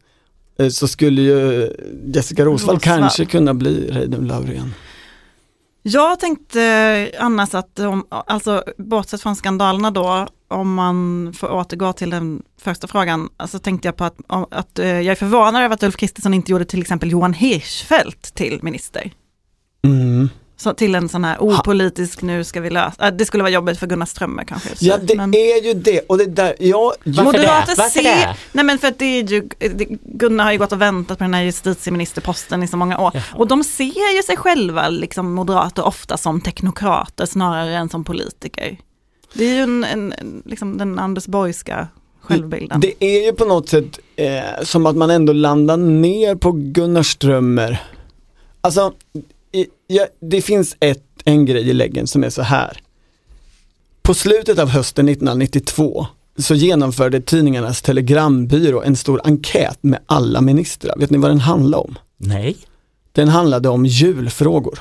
eh, 0.58 0.68
så 0.68 0.88
skulle 0.88 1.22
ju 1.22 1.70
Jessica 2.14 2.44
Rosvall, 2.44 2.74
Rosvall. 2.74 2.98
kanske 2.98 3.24
kunna 3.24 3.54
bli 3.54 3.90
Reidun 3.90 4.26
Laurén. 4.26 4.74
Jag 5.82 6.20
tänkte 6.20 7.10
annars 7.18 7.54
att, 7.54 7.78
om, 7.78 8.06
alltså 8.08 8.64
bortsett 8.76 9.22
från 9.22 9.36
skandalerna 9.36 9.90
då, 9.90 10.28
om 10.48 10.74
man 10.74 11.32
får 11.36 11.52
återgå 11.52 11.92
till 11.92 12.10
den 12.10 12.42
första 12.60 12.86
frågan, 12.86 13.28
så 13.48 13.58
tänkte 13.58 13.88
jag 13.88 13.96
på 13.96 14.04
att, 14.04 14.16
att 14.50 14.78
eh, 14.78 14.86
jag 14.86 15.06
är 15.06 15.14
förvånad 15.14 15.62
över 15.62 15.74
att 15.74 15.82
Ulf 15.82 15.96
Kristersson 15.96 16.34
inte 16.34 16.52
gjorde 16.52 16.64
till 16.64 16.80
exempel 16.80 17.10
Johan 17.10 17.32
Hirschfeldt 17.32 18.34
till 18.34 18.58
minister. 18.62 19.10
Mm. 19.84 20.28
Så 20.58 20.74
till 20.74 20.94
en 20.94 21.08
sån 21.08 21.24
här 21.24 21.36
opolitisk, 21.40 22.22
nu 22.22 22.44
ska 22.44 22.60
vi 22.60 22.70
lösa, 22.70 23.08
äh, 23.08 23.14
det 23.14 23.24
skulle 23.24 23.42
vara 23.42 23.52
jobbigt 23.52 23.78
för 23.78 23.86
Gunnar 23.86 24.06
Strömmer 24.06 24.44
kanske. 24.44 24.68
Ja 24.80 24.98
det 24.98 25.16
men- 25.16 25.34
är 25.34 25.64
ju 25.64 25.74
det 25.74 26.00
och 26.00 26.18
det 26.18 26.26
där, 26.26 26.54
jag, 26.58 26.92
Varför 27.04 27.24
Moderater 27.24 27.66
det? 27.66 27.74
Varför 27.76 27.90
ser, 27.90 28.02
det? 28.02 28.36
nej 28.52 28.64
men 28.64 28.78
för 28.78 28.88
att 28.88 28.98
det 28.98 29.04
är 29.04 29.22
ju, 29.22 29.48
Gunnar 30.02 30.44
har 30.44 30.52
ju 30.52 30.58
gått 30.58 30.72
och 30.72 30.80
väntat 30.80 31.18
på 31.18 31.24
den 31.24 31.34
här 31.34 31.42
justitieministerposten 31.42 32.62
i 32.62 32.68
så 32.68 32.76
många 32.76 32.98
år. 32.98 33.22
Och 33.34 33.46
de 33.46 33.64
ser 33.64 34.16
ju 34.16 34.22
sig 34.22 34.36
själva, 34.36 34.88
liksom 34.88 35.34
moderater, 35.34 35.86
ofta 35.86 36.16
som 36.16 36.40
teknokrater 36.40 37.26
snarare 37.26 37.76
än 37.76 37.88
som 37.88 38.04
politiker. 38.04 38.76
Det 39.36 39.44
är 39.44 39.54
ju 39.54 39.60
en, 39.60 39.84
en, 39.84 40.12
en, 40.12 40.42
liksom 40.44 40.78
den 40.78 40.98
Anders 40.98 41.26
Borgska 41.26 41.88
självbilden. 42.20 42.80
det 42.80 43.04
är 43.04 43.26
ju 43.26 43.32
på 43.32 43.44
något 43.44 43.68
sätt 43.68 43.98
eh, 44.16 44.62
som 44.62 44.86
att 44.86 44.96
man 44.96 45.10
ändå 45.10 45.32
landar 45.32 45.76
ner 45.76 46.34
på 46.34 46.52
Gunnar 46.52 47.02
Strömmer. 47.02 47.82
Alltså, 48.60 48.92
i, 49.52 49.66
ja, 49.86 50.06
det 50.20 50.42
finns 50.42 50.76
ett, 50.80 51.04
en 51.24 51.46
grej 51.46 51.68
i 51.68 51.72
läggen 51.72 52.06
som 52.06 52.24
är 52.24 52.30
så 52.30 52.42
här. 52.42 52.78
På 54.02 54.14
slutet 54.14 54.58
av 54.58 54.68
hösten 54.68 55.08
1992 55.08 56.06
så 56.38 56.54
genomförde 56.54 57.20
tidningarnas 57.20 57.82
telegrambyrå 57.82 58.82
en 58.82 58.96
stor 58.96 59.20
enkät 59.24 59.78
med 59.80 60.00
alla 60.06 60.40
ministrar. 60.40 60.96
Vet 60.98 61.10
ni 61.10 61.18
vad 61.18 61.30
den 61.30 61.40
handlade 61.40 61.82
om? 61.84 61.98
Nej. 62.16 62.56
Den 63.12 63.28
handlade 63.28 63.68
om 63.68 63.86
julfrågor. 63.86 64.78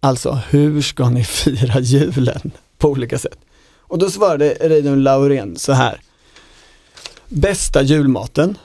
Alltså 0.00 0.38
hur 0.50 0.82
ska 0.82 1.10
ni 1.10 1.24
fira 1.24 1.80
julen 1.80 2.50
på 2.78 2.88
olika 2.88 3.18
sätt? 3.18 3.38
Och 3.90 3.98
då 3.98 4.10
svarade 4.10 4.56
Reidun 4.60 5.02
Laurén 5.02 5.56
så 5.56 5.72
här. 5.72 6.00
Bästa 7.28 7.82
julmaten, 7.82 8.58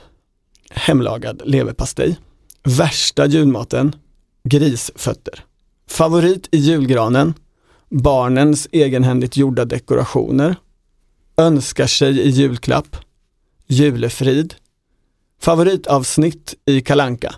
hemlagad 0.70 1.42
leverpastej. 1.44 2.16
Värsta 2.62 3.26
julmaten, 3.26 3.96
grisfötter. 4.44 5.44
Favorit 5.88 6.48
i 6.50 6.58
julgranen, 6.58 7.34
barnens 7.88 8.68
egenhändigt 8.72 9.36
gjorda 9.36 9.64
dekorationer. 9.64 10.56
Önskar 11.36 11.86
sig 11.86 12.20
i 12.20 12.28
julklapp, 12.28 12.96
julefrid. 13.66 14.54
Favoritavsnitt 15.40 16.54
i 16.64 16.80
Kalanka 16.80 17.34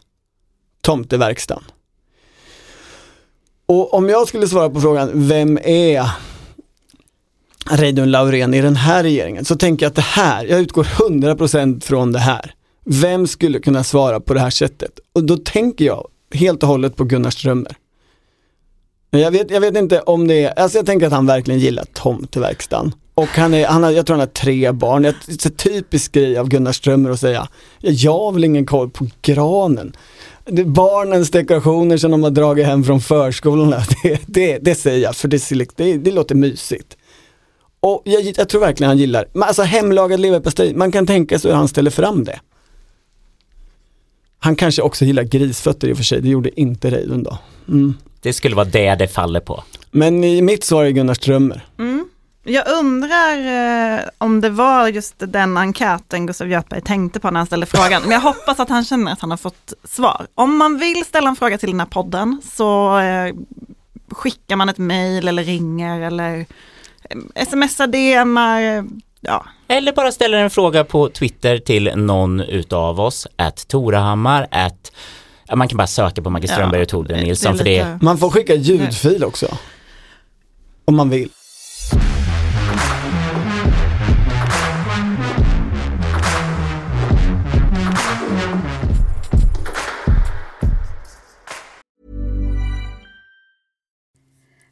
tomteverkstan. 0.81 1.65
Och 3.67 3.95
om 3.95 4.09
jag 4.09 4.29
skulle 4.29 4.49
svara 4.49 4.71
på 4.71 4.81
frågan, 4.81 5.11
vem 5.15 5.59
är 5.65 6.11
Reidun 7.71 8.11
Laurén 8.11 8.55
i 8.55 8.61
den 8.61 8.77
här 8.77 9.03
regeringen? 9.03 9.45
Så 9.45 9.57
tänker 9.57 9.87
jag 9.87 9.91
att 9.91 9.97
det 9.97 10.03
här, 10.03 10.45
jag 10.45 10.61
utgår 10.61 10.85
100% 10.85 11.81
från 11.81 12.13
det 12.13 12.19
här. 12.19 12.55
Vem 12.85 13.27
skulle 13.27 13.59
kunna 13.59 13.85
svara 13.85 14.21
på 14.21 14.35
det 14.35 14.41
här 14.41 14.51
sättet? 14.51 15.01
Och 15.13 15.25
då 15.25 15.37
tänker 15.37 15.85
jag 15.85 16.09
helt 16.35 16.63
och 16.63 16.69
hållet 16.69 16.97
på 16.97 17.05
Gunnar 17.05 17.31
Strömmer. 17.31 17.77
Jag 19.11 19.31
vet, 19.31 19.51
jag 19.51 19.61
vet 19.61 19.77
inte 19.77 20.01
om 20.01 20.29
det 20.29 20.45
är, 20.45 20.59
alltså 20.59 20.79
jag 20.79 20.87
tänker 20.87 21.07
att 21.07 21.13
han 21.13 21.27
verkligen 21.27 21.61
gillar 21.61 21.85
tomteverkstan. 21.85 22.95
Och 23.15 23.29
han 23.29 23.55
är, 23.55 23.67
han 23.67 23.83
har, 23.83 23.91
jag 23.91 24.07
tror 24.07 24.15
han 24.15 24.21
har 24.21 24.27
tre 24.27 24.73
barn. 24.73 25.03
Det 25.03 25.09
är 25.09 25.47
en 25.47 25.53
typisk 25.57 26.13
grej 26.13 26.39
av 26.39 26.49
Gunnar 26.49 26.73
Strömmer 26.73 27.11
att 27.11 27.21
säga, 27.21 27.49
jag 27.81 28.19
har 28.19 28.33
väl 28.33 28.45
ingen 28.45 28.67
koll 28.67 28.91
på 28.91 29.07
granen. 29.23 29.97
Det 30.45 30.63
är 30.63 30.67
barnens 30.67 31.31
dekorationer 31.31 31.97
som 31.97 32.11
de 32.11 32.23
har 32.23 32.31
dragit 32.31 32.67
hem 32.67 32.85
från 32.85 33.01
förskolorna, 33.01 33.83
det, 34.03 34.21
det, 34.27 34.59
det 34.59 34.75
säger 34.75 35.03
jag 35.03 35.17
för 35.17 35.29
det, 35.29 35.77
det, 35.77 35.97
det 35.97 36.11
låter 36.11 36.35
mysigt. 36.35 36.97
Och 37.81 38.03
jag, 38.05 38.33
jag 38.37 38.49
tror 38.49 38.61
verkligen 38.61 38.89
han 38.89 38.99
gillar, 38.99 39.29
men 39.33 39.43
alltså 39.43 39.63
hemlagad 39.63 40.21
leverpastej, 40.21 40.75
man 40.75 40.93
kan 40.93 41.07
tänka 41.07 41.39
sig 41.39 41.51
hur 41.51 41.59
han 41.59 41.69
ställer 41.69 41.91
fram 41.91 42.25
det. 42.25 42.41
Han 44.39 44.57
kanske 44.57 44.83
också 44.83 45.05
gillar 45.05 45.23
grisfötter 45.23 45.89
i 45.89 45.93
och 45.93 45.97
för 45.97 46.05
sig, 46.05 46.21
det 46.21 46.29
gjorde 46.29 46.61
inte 46.61 46.91
Reidun 46.91 47.23
då. 47.23 47.39
Mm. 47.69 47.95
Det 48.21 48.33
skulle 48.33 48.57
vara 48.57 48.69
det 48.69 48.95
det 48.95 49.09
faller 49.09 49.41
på. 49.41 49.65
Men 49.91 50.25
i 50.25 50.43
mitt 50.43 50.65
svar 50.65 50.85
är 50.85 50.91
Gunnar 50.91 51.15
Strömmer. 51.15 51.65
Jag 52.49 52.69
undrar 52.69 53.37
eh, 53.97 54.01
om 54.19 54.41
det 54.41 54.51
var 54.51 54.89
just 54.89 55.15
den 55.19 55.57
enkäten 55.57 56.27
Gustav 56.27 56.49
Göthberg 56.49 56.81
tänkte 56.81 57.21
på 57.21 57.31
när 57.31 57.41
han 57.41 57.47
ställde 57.47 57.67
frågan. 57.67 58.03
Men 58.03 58.11
jag 58.11 58.21
hoppas 58.21 58.61
att 58.61 58.69
han 58.69 58.85
känner 58.85 59.13
att 59.13 59.21
han 59.21 59.31
har 59.31 59.37
fått 59.37 59.73
svar. 59.85 60.27
Om 60.35 60.57
man 60.57 60.79
vill 60.79 61.05
ställa 61.05 61.29
en 61.29 61.37
fråga 61.37 61.59
till 61.59 61.71
den 61.71 61.81
här 61.81 61.87
podden 61.87 62.41
så 62.57 62.99
eh, 62.99 63.35
skickar 64.11 64.57
man 64.57 64.69
ett 64.69 64.79
mejl 64.79 65.29
eller 65.29 65.45
ringer 65.45 66.01
eller 66.01 66.47
smsar, 67.47 67.87
DMar, 67.87 68.85
ja. 69.21 69.47
Eller 69.69 69.93
bara 69.93 70.13
ställer 70.13 70.39
en 70.39 70.51
fråga 70.51 70.85
på 70.85 71.09
Twitter 71.09 71.59
till 71.59 71.93
någon 71.97 72.41
utav 72.41 73.01
oss, 73.01 73.27
att 73.37 73.69
Torahammar, 73.69 74.47
att 74.51 74.93
ja, 75.49 75.57
man 75.57 75.69
kan 75.69 75.77
bara 75.77 75.87
söka 75.87 76.23
på 76.23 76.31
Maggie 76.31 76.49
Ja, 76.51 76.55
Strömberg 76.55 76.83
och 76.83 76.89
Torbjörn 76.89 77.21
Nilsson 77.21 77.57
för 77.57 77.65
det 77.65 77.99
Man 78.03 78.19
får 78.19 78.31
skicka 78.31 78.55
ljudfil 78.55 79.25
också. 79.25 79.47
Om 80.85 80.97
man 80.97 81.11
vill. 81.11 81.29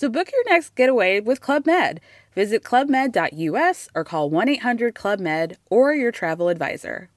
So 0.00 0.08
book 0.08 0.28
your 0.32 0.54
next 0.54 0.78
getaway 0.78 1.20
with 1.20 1.40
Club 1.42 1.66
Med. 1.66 2.00
Visit 2.34 2.64
clubmed.us 2.64 3.88
or 3.94 4.04
call 4.04 4.30
1 4.30 4.48
800 4.48 4.94
Club 4.94 5.20
Med 5.20 5.56
or 5.70 5.94
your 5.94 6.12
travel 6.12 6.48
advisor. 6.48 7.08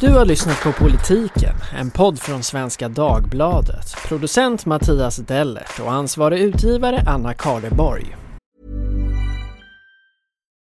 Du 0.00 0.10
har 0.10 0.24
lyssnat 0.24 0.62
på 0.62 0.72
Politiken, 0.72 1.54
en 1.74 1.90
podd 1.90 2.18
från 2.18 2.42
Svenska 2.42 2.88
Dagbladet. 2.88 3.94
Producent 4.08 4.66
Mattias 4.66 5.16
Dellert 5.16 5.80
och 5.80 5.92
ansvarig 5.92 6.40
utgivare 6.40 7.04
Anna 7.06 7.34
Karleborg. 7.34 8.16